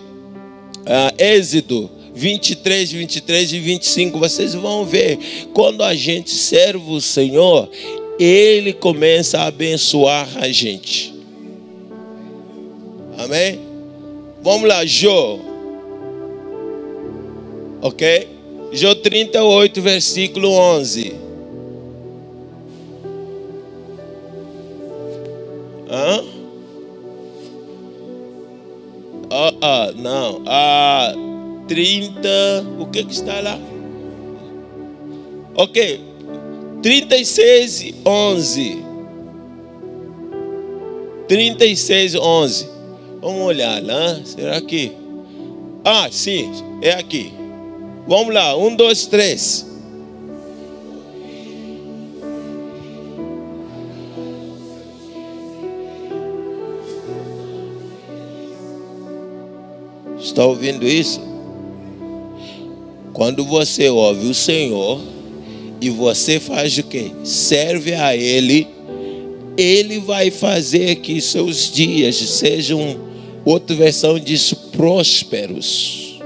uh, 0.80 1.22
Êxodo 1.22 1.90
23, 2.14 2.92
23 2.92 3.52
e 3.54 3.58
25. 3.58 4.18
Vocês 4.18 4.52
vão 4.54 4.84
ver, 4.84 5.18
quando 5.54 5.82
a 5.82 5.94
gente 5.94 6.30
serve 6.30 6.90
o 6.90 7.00
Senhor, 7.00 7.70
Ele 8.18 8.74
começa 8.74 9.40
a 9.40 9.46
abençoar 9.46 10.28
a 10.36 10.50
gente. 10.50 11.21
Amém? 13.24 13.60
Vamos 14.42 14.68
lá, 14.68 14.84
Jô. 14.84 15.38
Ok? 17.80 18.28
Jô 18.72 18.96
38, 18.96 19.80
versículo 19.80 20.50
11. 20.50 21.14
Hã? 25.88 26.24
Ah, 29.30 29.52
ah 29.60 29.92
não. 29.94 30.42
Ah, 30.44 31.14
30. 31.68 32.28
O 32.80 32.86
que 32.86 33.04
que 33.04 33.12
está 33.12 33.40
lá? 33.40 33.58
Ok. 35.54 36.00
36, 36.82 37.94
11. 38.04 38.84
36, 41.28 42.14
11. 42.16 42.71
Vamos 43.22 43.42
olhar 43.42 43.80
lá, 43.80 44.20
será 44.24 44.60
que? 44.60 44.90
Ah, 45.84 46.08
sim, 46.10 46.50
é 46.82 46.90
aqui. 46.94 47.32
Vamos 48.04 48.34
lá, 48.34 48.56
um, 48.56 48.74
dois, 48.74 49.06
três. 49.06 49.64
Está 60.18 60.44
ouvindo 60.44 60.84
isso? 60.84 61.20
Quando 63.12 63.44
você 63.44 63.88
ouve 63.88 64.26
o 64.26 64.34
Senhor 64.34 65.00
e 65.80 65.90
você 65.90 66.40
faz 66.40 66.76
o 66.76 66.82
que? 66.82 67.12
Serve 67.22 67.94
a 67.94 68.16
Ele, 68.16 68.66
Ele 69.56 70.00
vai 70.00 70.32
fazer 70.32 70.96
que 70.96 71.20
seus 71.20 71.70
dias 71.70 72.16
sejam, 72.16 73.11
outra 73.44 73.74
versão 73.76 74.18
diz, 74.18 74.52
prósperos. 74.52 76.20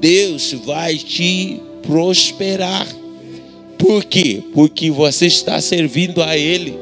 Deus 0.00 0.52
vai 0.64 0.96
te 0.96 1.60
prosperar. 1.82 2.86
Por 3.78 4.04
quê? 4.04 4.42
Porque 4.52 4.90
você 4.90 5.26
está 5.26 5.60
servindo 5.60 6.22
a 6.22 6.36
Ele. 6.36 6.76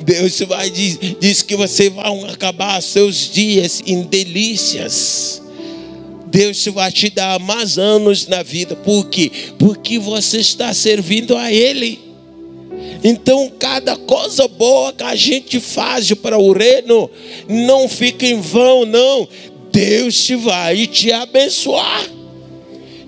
Deus 0.00 0.40
vai 0.40 0.70
diz, 0.70 0.98
diz 1.20 1.42
que 1.42 1.54
você 1.54 1.90
vai 1.90 2.10
acabar 2.30 2.80
seus 2.82 3.30
dias 3.30 3.82
em 3.86 4.02
delícias. 4.02 5.42
Deus 6.26 6.64
vai 6.66 6.90
te 6.92 7.10
dar 7.10 7.38
mais 7.38 7.76
anos 7.76 8.26
na 8.26 8.42
vida. 8.42 8.76
Por 8.76 9.06
quê? 9.08 9.30
Porque 9.58 9.98
você 9.98 10.38
está 10.38 10.72
servindo 10.72 11.36
a 11.36 11.52
Ele. 11.52 12.09
Então, 13.02 13.50
cada 13.58 13.96
coisa 13.96 14.46
boa 14.46 14.92
que 14.92 15.02
a 15.02 15.14
gente 15.14 15.58
faz 15.58 16.12
para 16.12 16.38
o 16.38 16.52
reino 16.52 17.10
não 17.48 17.88
fica 17.88 18.26
em 18.26 18.40
vão, 18.40 18.84
não. 18.84 19.28
Deus 19.72 20.22
te 20.24 20.36
vai 20.36 20.86
te 20.86 21.12
abençoar. 21.12 22.08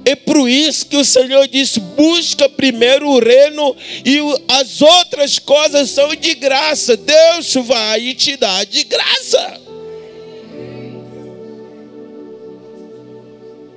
É 0.05 0.17
por 0.17 0.49
isso 0.49 0.87
que 0.87 0.97
o 0.97 1.05
Senhor 1.05 1.47
disse: 1.47 1.79
busca 1.79 2.49
primeiro 2.49 3.09
o 3.09 3.21
reino 3.21 3.77
e 4.05 4.19
as 4.49 4.83
outras 4.83 5.39
coisas 5.39 5.91
são 5.91 6.15
de 6.15 6.35
graça. 6.35 6.97
Deus 6.97 7.55
vai 7.67 8.15
te 8.15 8.37
dar 8.37 8.65
de 8.65 8.85
graça. 8.85 9.61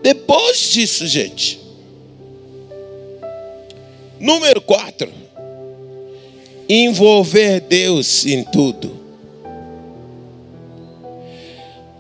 Depois 0.02 0.72
disso, 0.72 1.08
gente, 1.08 1.60
número 4.20 4.62
4, 4.62 5.25
envolver 6.68 7.62
Deus 7.62 8.26
em 8.26 8.44
tudo. 8.44 8.92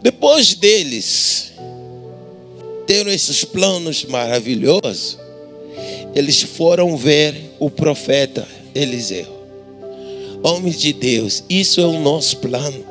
Depois 0.01 0.53
deles, 0.53 1.53
teram 2.85 3.11
esses 3.11 3.43
planos 3.43 4.05
maravilhosos, 4.05 5.17
eles 6.13 6.41
foram 6.41 6.95
ver 6.95 7.35
o 7.59 7.69
profeta 7.69 8.47
Eliseu. 8.73 9.27
Homem 10.43 10.71
de 10.71 10.93
Deus, 10.93 11.43
isso 11.49 11.81
é 11.81 11.85
o 11.85 11.99
nosso 11.99 12.37
plano. 12.37 12.85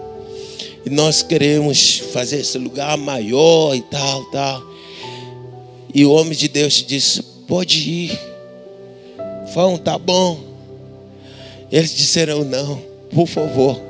E 0.85 0.91
nós 0.91 1.23
queremos 1.23 1.99
fazer 2.13 2.41
esse 2.41 2.59
lugar 2.59 2.97
maior 2.99 3.75
e 3.75 3.81
tal, 3.81 4.25
tal. 4.27 4.63
E 5.95 6.05
o 6.05 6.11
homem 6.11 6.37
de 6.37 6.49
Deus 6.49 6.85
disse: 6.87 7.23
Pode 7.47 7.79
ir. 7.89 8.21
Vão, 9.55 9.79
tá 9.79 9.97
bom. 9.97 10.44
Eles 11.75 11.93
disseram: 11.93 12.45
Não, 12.45 12.81
por 13.11 13.27
favor. 13.27 13.81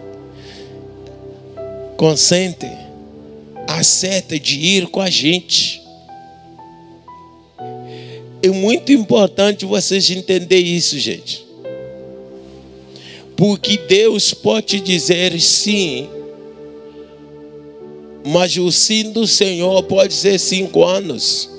Consente. 1.99 2.67
Aceita 3.69 4.39
de 4.39 4.59
ir 4.59 4.87
com 4.87 5.03
a 5.03 5.11
gente. 5.11 5.83
É 8.43 8.49
muito 8.49 8.91
importante 8.91 9.67
vocês 9.67 10.09
entenderem 10.09 10.75
isso, 10.75 10.99
gente. 10.99 11.47
Porque 13.37 13.77
Deus 13.77 14.33
pode 14.33 14.81
dizer 14.81 15.39
sim, 15.39 16.09
mas 18.25 18.57
o 18.57 18.73
sim 18.73 19.13
do 19.13 19.27
Senhor 19.27 19.83
pode 19.83 20.15
ser 20.15 20.39
cinco 20.39 20.85
anos. 20.85 21.51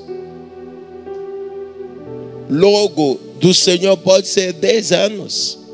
Logo, 2.49 3.19
do 3.39 3.53
Senhor 3.53 3.95
pode 3.97 4.27
ser 4.27 4.53
dez 4.53 4.91
anos. 4.91 5.64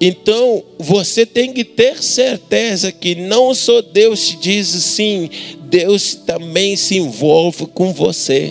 Então, 0.00 0.62
você 0.78 1.26
tem 1.26 1.52
que 1.52 1.62
ter 1.62 2.02
certeza 2.02 2.90
que 2.90 3.14
não 3.14 3.54
só 3.54 3.82
Deus 3.82 4.28
te 4.28 4.36
diz 4.36 4.68
sim, 4.68 5.28
Deus 5.64 6.14
também 6.14 6.74
se 6.74 6.96
envolve 6.96 7.66
com 7.66 7.92
você. 7.92 8.50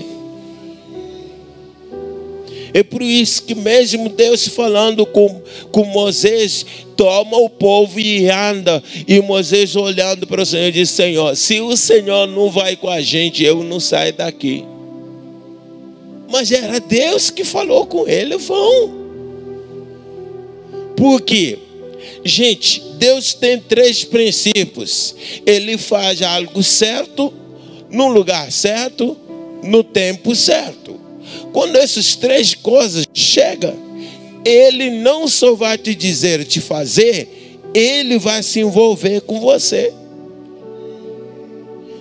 É 2.71 2.83
por 2.83 3.01
isso 3.01 3.43
que 3.43 3.55
mesmo 3.55 4.09
Deus 4.09 4.47
falando 4.47 5.03
com, 5.07 5.41
com 5.71 5.85
Moisés, 5.85 6.63
toma 6.95 7.37
o 7.37 7.49
povo 7.49 7.99
e 7.99 8.29
anda. 8.29 8.83
E 9.07 9.19
Moisés 9.19 9.75
olhando 9.75 10.27
para 10.27 10.43
o 10.43 10.45
Senhor 10.45 10.71
diz, 10.71 10.91
Senhor, 10.91 11.35
se 11.35 11.59
o 11.59 11.75
Senhor 11.75 12.27
não 12.27 12.51
vai 12.51 12.75
com 12.75 12.87
a 12.87 13.01
gente, 13.01 13.43
eu 13.43 13.63
não 13.63 13.79
saio 13.79 14.13
daqui. 14.13 14.63
Mas 16.29 16.51
era 16.51 16.79
Deus 16.79 17.31
que 17.31 17.43
falou 17.43 17.87
com 17.87 18.07
ele, 18.07 18.37
vão. 18.37 18.98
Por 20.99 21.21
quê? 21.21 21.57
Gente, 22.25 22.81
Deus 22.97 23.33
tem 23.33 23.57
três 23.57 24.03
princípios. 24.03 25.15
Ele 25.45 25.77
faz 25.77 26.21
algo 26.21 26.61
certo, 26.61 27.33
no 27.89 28.09
lugar 28.09 28.51
certo, 28.51 29.15
no 29.63 29.81
tempo 29.81 30.35
certo. 30.35 30.99
Quando 31.53 31.77
essas 31.77 32.17
três 32.17 32.53
coisas 32.53 33.05
chegam, 33.13 33.73
Ele 34.43 34.89
não 34.89 35.25
só 35.25 35.55
vai 35.55 35.77
te 35.77 35.95
dizer 35.95 36.43
te 36.43 36.59
fazer, 36.59 37.61
Ele 37.73 38.19
vai 38.19 38.43
se 38.43 38.59
envolver 38.59 39.21
com 39.21 39.39
você. 39.39 39.93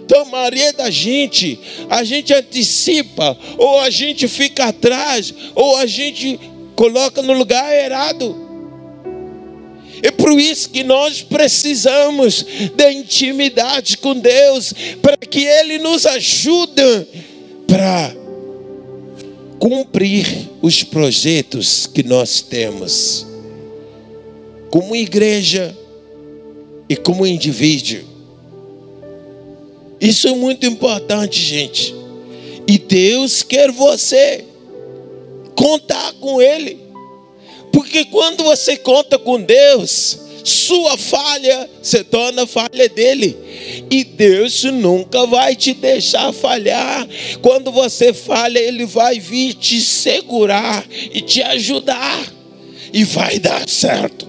Então, 0.05 0.23
a 0.23 0.25
maioria 0.25 0.73
da 0.73 0.91
gente, 0.91 1.57
a 1.89 2.03
gente 2.03 2.35
antecipa, 2.35 3.39
ou 3.57 3.79
a 3.79 3.91
gente 3.91 4.27
fica 4.27 4.65
atrás, 4.65 5.33
ou 5.55 5.77
a 5.77 5.87
gente 5.87 6.41
coloca 6.75 7.23
no 7.23 7.33
lugar 7.33 7.73
errado. 7.73 8.48
É 10.03 10.11
por 10.11 10.39
isso 10.39 10.71
que 10.71 10.83
nós 10.85 11.23
precisamos 11.23 12.45
da 12.77 12.93
intimidade 12.93 13.99
com 13.99 14.15
Deus, 14.15 14.73
para 15.03 15.17
que 15.17 15.45
Ele 15.45 15.79
nos 15.79 16.07
ajude 16.07 17.07
para 17.67 18.15
cumprir 19.59 20.49
os 20.63 20.83
projetos 20.83 21.87
que 21.87 22.03
nós 22.03 22.41
temos, 22.41 23.27
como 24.71 24.95
igreja 24.95 25.77
e 26.89 26.97
como 26.97 27.27
indivíduo. 27.27 28.01
Isso 30.01 30.29
é 30.29 30.33
muito 30.33 30.65
importante, 30.65 31.41
gente. 31.41 31.95
E 32.67 32.79
Deus 32.79 33.43
quer 33.43 33.73
você 33.73 34.45
contar 35.57 36.13
com 36.15 36.41
Ele. 36.41 36.88
Porque 37.79 38.05
quando 38.07 38.43
você 38.43 38.77
conta 38.77 39.17
com 39.17 39.41
Deus, 39.41 40.19
sua 40.43 40.99
falha 40.99 41.71
se 41.81 42.03
torna 42.03 42.45
falha 42.45 42.89
dele. 42.89 43.39
E 43.89 44.03
Deus 44.03 44.65
nunca 44.65 45.25
vai 45.29 45.55
te 45.55 45.75
deixar 45.75 46.33
falhar. 46.33 47.07
Quando 47.41 47.71
você 47.71 48.13
falha, 48.13 48.59
Ele 48.59 48.85
vai 48.85 49.21
vir 49.21 49.55
te 49.55 49.81
segurar 49.81 50.85
e 50.91 51.21
te 51.21 51.41
ajudar. 51.41 52.35
E 52.93 53.05
vai 53.05 53.39
dar 53.39 53.69
certo. 53.69 54.29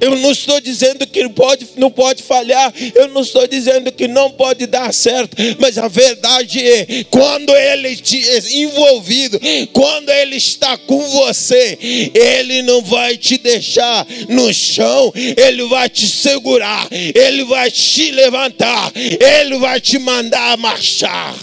Eu 0.00 0.16
não 0.16 0.32
estou 0.32 0.60
dizendo 0.60 1.06
que 1.06 1.28
pode, 1.28 1.66
não 1.76 1.90
pode 1.90 2.22
falhar, 2.22 2.72
eu 2.94 3.08
não 3.08 3.20
estou 3.20 3.46
dizendo 3.46 3.92
que 3.92 4.08
não 4.08 4.30
pode 4.30 4.66
dar 4.66 4.92
certo, 4.92 5.36
mas 5.58 5.76
a 5.76 5.88
verdade 5.88 6.66
é, 6.66 7.04
quando 7.10 7.54
Ele 7.54 7.94
te 7.96 8.22
envolvido, 8.54 9.38
quando 9.72 10.08
Ele 10.10 10.36
está 10.36 10.76
com 10.78 11.00
você, 11.00 11.78
Ele 12.14 12.62
não 12.62 12.82
vai 12.82 13.16
te 13.16 13.36
deixar 13.36 14.06
no 14.28 14.52
chão, 14.52 15.12
Ele 15.14 15.64
vai 15.64 15.88
te 15.88 16.06
segurar, 16.06 16.88
Ele 16.90 17.44
vai 17.44 17.70
te 17.70 18.10
levantar, 18.10 18.92
Ele 18.94 19.58
vai 19.58 19.80
te 19.80 19.98
mandar 19.98 20.56
marchar, 20.56 21.36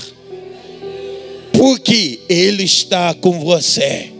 porque 1.53 2.19
Ele 2.27 2.63
está 2.63 3.13
com 3.13 3.39
você. 3.39 4.16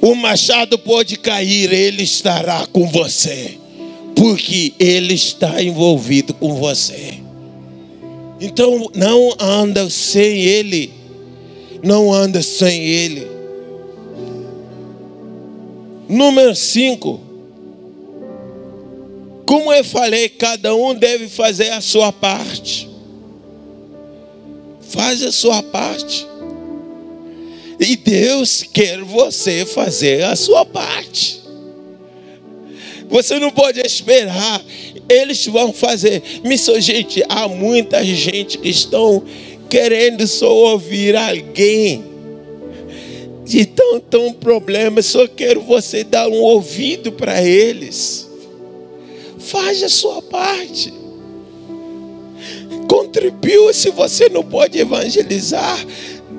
O 0.00 0.14
machado 0.14 0.78
pode 0.78 1.16
cair, 1.16 1.72
ele 1.72 2.02
estará 2.02 2.66
com 2.66 2.86
você. 2.88 3.58
porque 4.20 4.74
Ele 4.78 5.14
está 5.14 5.62
envolvido 5.62 6.34
com 6.34 6.54
você. 6.54 7.20
Então 8.38 8.90
não 8.94 9.32
anda 9.40 9.88
sem 9.88 10.42
Ele, 10.42 10.92
não 11.82 12.12
anda 12.12 12.42
sem 12.42 12.82
Ele. 12.84 13.26
Número 16.06 16.54
5. 16.54 17.18
Como 19.46 19.72
eu 19.72 19.82
falei, 19.82 20.28
cada 20.28 20.74
um 20.74 20.94
deve 20.94 21.26
fazer 21.26 21.70
a 21.70 21.80
sua 21.80 22.12
parte. 22.12 22.90
Faz 24.82 25.22
a 25.22 25.32
sua 25.32 25.62
parte. 25.62 26.26
E 27.80 27.96
Deus 27.96 28.62
quer 28.62 29.00
você 29.00 29.64
fazer 29.64 30.22
a 30.24 30.36
sua 30.36 30.66
parte. 30.66 31.40
Você 33.08 33.38
não 33.38 33.50
pode 33.50 33.80
esperar. 33.80 34.62
Eles 35.08 35.46
vão 35.46 35.72
fazer. 35.72 36.22
Missão, 36.44 36.78
gente, 36.78 37.24
há 37.26 37.48
muita 37.48 38.04
gente 38.04 38.58
que 38.58 38.68
estão 38.68 39.24
querendo 39.70 40.26
só 40.26 40.54
ouvir 40.54 41.16
alguém. 41.16 42.04
De 43.46 43.64
tão, 43.64 43.98
tão 43.98 44.32
problema, 44.34 45.00
só 45.00 45.26
quero 45.26 45.62
você 45.62 46.04
dar 46.04 46.28
um 46.28 46.38
ouvido 46.38 47.10
para 47.10 47.42
eles. 47.42 48.28
Faz 49.38 49.82
a 49.82 49.88
sua 49.88 50.20
parte. 50.20 50.92
Contribua 52.86 53.72
se 53.72 53.90
você 53.90 54.28
não 54.28 54.44
pode 54.44 54.78
evangelizar 54.78 55.84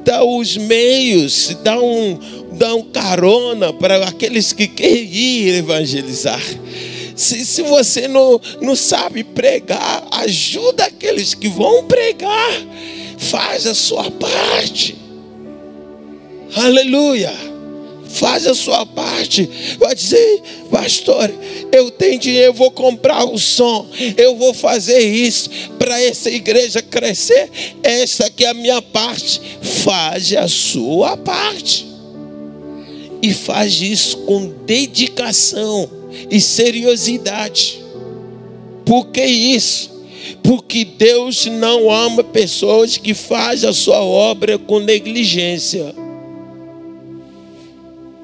dá 0.04 0.24
os 0.24 0.58
meios, 0.58 1.56
dá 1.64 1.80
um, 1.80 2.20
dá 2.54 2.76
um 2.76 2.84
carona 2.84 3.74
para 3.74 4.08
aqueles 4.08 4.54
que 4.54 4.68
querem 4.68 5.04
ir 5.04 5.56
evangelizar. 5.56 6.42
Se, 7.16 7.46
se 7.46 7.62
você 7.62 8.08
não, 8.08 8.40
não 8.62 8.76
sabe 8.76 9.24
pregar, 9.24 10.08
ajuda 10.12 10.86
aqueles 10.86 11.34
que 11.34 11.48
vão 11.48 11.86
pregar. 11.86 12.52
Faz 13.18 13.68
a 13.68 13.76
sua 13.76 14.10
parte. 14.10 14.96
Aleluia 16.56 17.51
faz 18.14 18.46
a 18.46 18.54
sua 18.54 18.86
parte. 18.86 19.50
Vai 19.80 19.96
dizer, 19.96 20.42
pastor, 20.70 21.32
eu 21.72 21.90
tenho 21.92 22.20
dinheiro, 22.20 22.48
eu 22.48 22.54
vou 22.54 22.72
comprar 22.72 23.26
o 23.26 23.38
som, 23.38 23.88
eu 24.18 24.36
vou 24.36 24.54
fazer 24.54 25.00
isso 25.00 25.50
para 25.78 26.02
essa 26.02 26.30
igreja 26.30 26.82
crescer. 26.82 27.50
Essa 27.84 28.26
aqui 28.26 28.46
é 28.46 28.50
a 28.50 28.54
minha 28.54 28.82
parte. 28.82 29.42
Faz 29.84 30.34
a 30.34 30.48
sua 30.48 31.18
parte. 31.18 31.88
E 33.22 33.34
faz 33.34 33.82
isso 33.82 34.18
com 34.20 34.48
dedicação 34.66 35.90
e 36.30 36.42
seriosidade. 36.42 37.80
Por 38.86 39.08
que 39.08 39.24
isso? 39.24 39.92
Porque 40.44 40.84
Deus 40.84 41.46
não 41.46 41.92
ama 41.92 42.24
pessoas 42.24 42.98
que 42.98 43.14
fazem 43.14 43.70
a 43.70 43.74
sua 43.74 44.02
obra 44.02 44.58
com 44.58 44.80
negligência. 44.80 45.94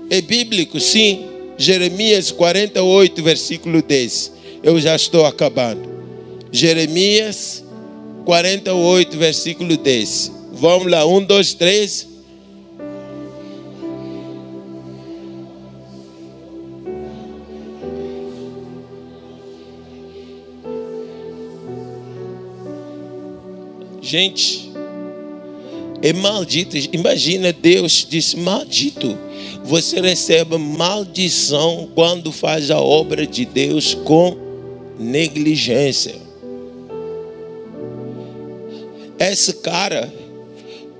É 0.09 0.21
bíblico, 0.21 0.79
sim. 0.79 1.25
Jeremias 1.57 2.31
48, 2.31 3.21
versículo 3.21 3.81
10. 3.81 4.31
Eu 4.63 4.79
já 4.79 4.95
estou 4.95 5.25
acabando. 5.25 5.81
Jeremias 6.51 7.63
48, 8.25 9.17
versículo 9.17 9.75
10. 9.75 10.31
Vamos 10.53 10.89
lá, 10.89 11.05
um, 11.05 11.21
dois, 11.21 11.53
três. 11.53 12.07
Gente, 24.01 24.71
é 26.01 26.13
maldito. 26.13 26.77
Imagina 26.93 27.51
Deus 27.51 28.07
disse: 28.09 28.37
maldito 28.37 29.26
você 29.63 29.99
recebe 29.99 30.57
maldição 30.57 31.89
quando 31.93 32.31
faz 32.31 32.71
a 32.71 32.79
obra 32.79 33.27
de 33.27 33.45
Deus 33.45 33.93
com 33.93 34.37
negligência. 34.99 36.15
Esse 39.19 39.53
cara, 39.55 40.11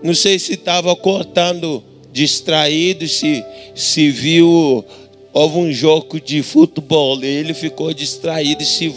não 0.01 0.13
sei 0.13 0.39
se 0.39 0.53
estava 0.53 0.95
cortando 0.95 1.83
distraído, 2.11 3.07
se, 3.07 3.43
se 3.75 4.09
viu, 4.09 4.83
houve 5.31 5.57
um 5.57 5.71
jogo 5.71 6.19
de 6.19 6.41
futebol, 6.41 7.23
ele 7.23 7.53
ficou 7.53 7.93
distraído, 7.93 8.65
se, 8.65 8.91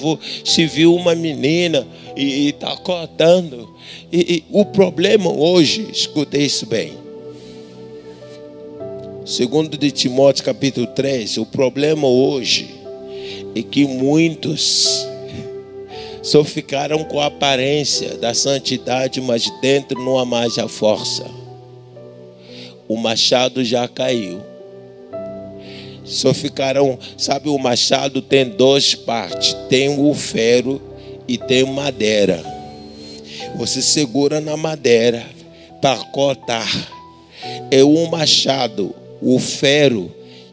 se 0.45 0.67
viu 0.67 0.95
uma 0.95 1.15
menina 1.15 1.87
e 2.17 2.49
está 2.49 2.75
cortando. 2.79 3.69
E, 4.11 4.37
e 4.37 4.45
o 4.51 4.65
problema 4.65 5.31
hoje, 5.31 5.87
escute 5.93 6.39
isso 6.39 6.65
bem, 6.65 6.93
Segundo 9.25 9.77
de 9.77 9.91
Timóteo 9.91 10.45
capítulo 10.45 10.87
3, 10.87 11.37
o 11.37 11.47
problema 11.47 12.09
hoje 12.09 12.75
é 13.55 13.63
que 13.63 13.87
muitos 13.87 15.07
só 16.23 16.43
ficaram 16.43 17.05
com 17.05 17.21
a 17.21 17.27
aparência 17.27 18.17
da 18.17 18.33
santidade, 18.33 19.21
mas 19.21 19.51
dentro 19.61 20.03
não 20.03 20.19
há 20.19 20.25
mais 20.25 20.59
a 20.59 20.67
força. 20.69 21.27
O 22.89 22.97
machado 22.97 23.63
já 23.63 23.87
caiu. 23.87 24.41
Só 26.03 26.33
ficaram, 26.33 26.99
sabe, 27.17 27.51
o 27.51 27.59
machado 27.59 28.23
tem 28.23 28.49
duas 28.49 28.95
partes: 28.95 29.55
tem 29.69 29.99
o 29.99 30.15
ferro 30.15 30.81
e 31.29 31.37
tem 31.37 31.65
madeira. 31.65 32.43
Você 33.57 33.83
segura 33.83 34.41
na 34.41 34.57
madeira 34.57 35.25
para 35.81 35.97
cortar. 36.07 36.69
É 37.71 37.85
um 37.85 38.07
machado 38.07 38.95
o 39.21 39.39
ferro 39.39 40.11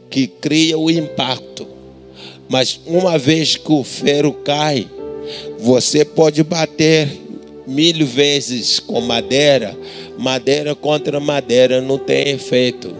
que 0.09 0.27
cria 0.27 0.77
o 0.77 0.89
impacto. 0.89 1.67
Mas 2.49 2.79
uma 2.85 3.17
vez 3.17 3.55
que 3.57 3.71
o 3.71 3.83
ferro 3.83 4.33
cai, 4.33 4.87
você 5.59 6.05
pode 6.05 6.43
bater 6.43 7.09
mil 7.67 8.05
vezes 8.05 8.79
com 8.79 9.01
madeira, 9.01 9.77
madeira 10.17 10.73
contra 10.73 11.19
madeira 11.19 11.81
não 11.81 11.97
tem 11.97 12.29
efeito. 12.29 12.95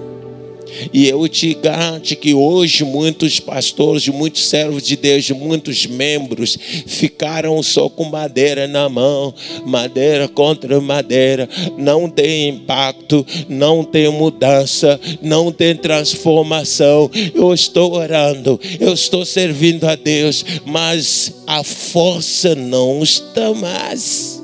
E 0.94 1.08
eu 1.08 1.28
te 1.28 1.54
garanto 1.54 2.16
que 2.16 2.34
hoje 2.34 2.84
muitos 2.84 3.40
pastores, 3.40 4.08
muitos 4.08 4.48
servos 4.48 4.84
de 4.84 4.96
Deus, 4.96 5.30
muitos 5.32 5.86
membros 5.86 6.58
ficaram 6.86 7.62
só 7.64 7.90
com 7.90 8.06
madeira 8.06 8.68
na 8.68 8.88
mão, 8.90 9.34
madeira 9.66 10.28
contra 10.28 10.80
madeira, 10.80 11.50
não 11.78 12.10
tem 12.10 12.50
impacto, 12.50 13.26
não 13.50 13.84
tem 13.84 14.10
mudança, 14.10 15.00
não 15.22 15.52
tem 15.52 15.76
transformação. 15.76 17.10
Eu 17.34 17.54
estou 17.54 17.94
orando, 17.94 18.60
eu 18.80 18.94
estou 18.94 19.26
servindo 19.26 19.86
a 19.86 19.96
Deus, 19.96 20.44
mas 20.66 21.34
a 21.46 21.64
força 21.64 22.56
não 22.56 23.02
está 23.02 23.54
mais. 23.54 24.37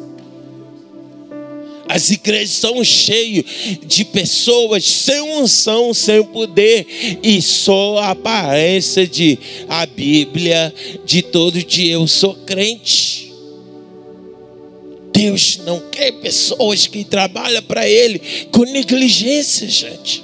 As 1.93 2.09
igrejas 2.09 2.55
são 2.55 2.83
cheias 2.83 3.45
de 3.85 4.03
pessoas 4.03 4.83
sem 4.83 5.21
unção, 5.21 5.93
sem 5.93 6.23
poder 6.23 6.87
e 7.21 7.39
só 7.39 7.99
a 7.99 8.09
aparência 8.09 9.05
de 9.05 9.37
a 9.69 9.85
Bíblia 9.85 10.73
de 11.05 11.21
todo 11.21 11.63
dia. 11.63 11.93
Eu 11.93 12.07
sou 12.07 12.33
crente. 12.33 13.31
Deus 15.11 15.59
não 15.63 15.79
quer 15.91 16.13
pessoas 16.13 16.87
que 16.87 17.03
trabalham 17.03 17.61
para 17.61 17.87
Ele 17.87 18.19
com 18.51 18.63
negligência, 18.63 19.69
gente. 19.69 20.23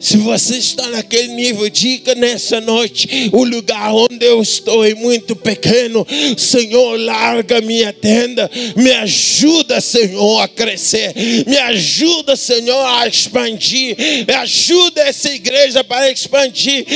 Se 0.00 0.16
você 0.16 0.56
está 0.56 0.88
naquele 0.88 1.28
nível, 1.34 1.68
diga 1.68 2.14
nessa 2.14 2.58
noite: 2.58 3.28
o 3.34 3.44
lugar 3.44 3.92
onde 3.94 4.24
eu 4.24 4.40
estou 4.40 4.82
é 4.82 4.94
muito 4.94 5.36
pequeno. 5.36 6.06
Senhor, 6.38 6.98
larga 6.98 7.60
minha 7.60 7.92
tenda. 7.92 8.50
Me 8.74 8.90
ajuda, 8.92 9.78
Senhor, 9.78 10.40
a 10.40 10.48
crescer. 10.48 11.12
Me 11.46 11.58
ajuda, 11.58 12.34
Senhor, 12.34 12.82
a 12.82 13.06
expandir. 13.06 13.94
Me 14.26 14.34
ajuda 14.34 15.02
essa 15.02 15.28
igreja 15.28 15.84
para 15.84 16.10
expandir. 16.10 16.86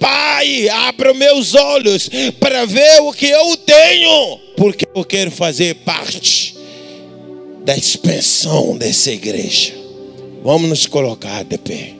Pai, 0.00 0.68
abra 0.68 1.14
meus 1.14 1.54
olhos 1.54 2.10
para 2.40 2.64
ver 2.64 3.00
o 3.02 3.12
que 3.12 3.26
eu 3.26 3.56
tenho, 3.58 4.38
porque 4.56 4.86
eu 4.92 5.04
quero 5.04 5.30
fazer 5.30 5.76
parte 5.76 6.56
da 7.64 7.76
expansão 7.76 8.76
dessa 8.76 9.12
igreja. 9.12 9.72
Vamos 10.42 10.68
nos 10.68 10.86
colocar 10.86 11.44
de 11.44 11.58
pé. 11.58 11.99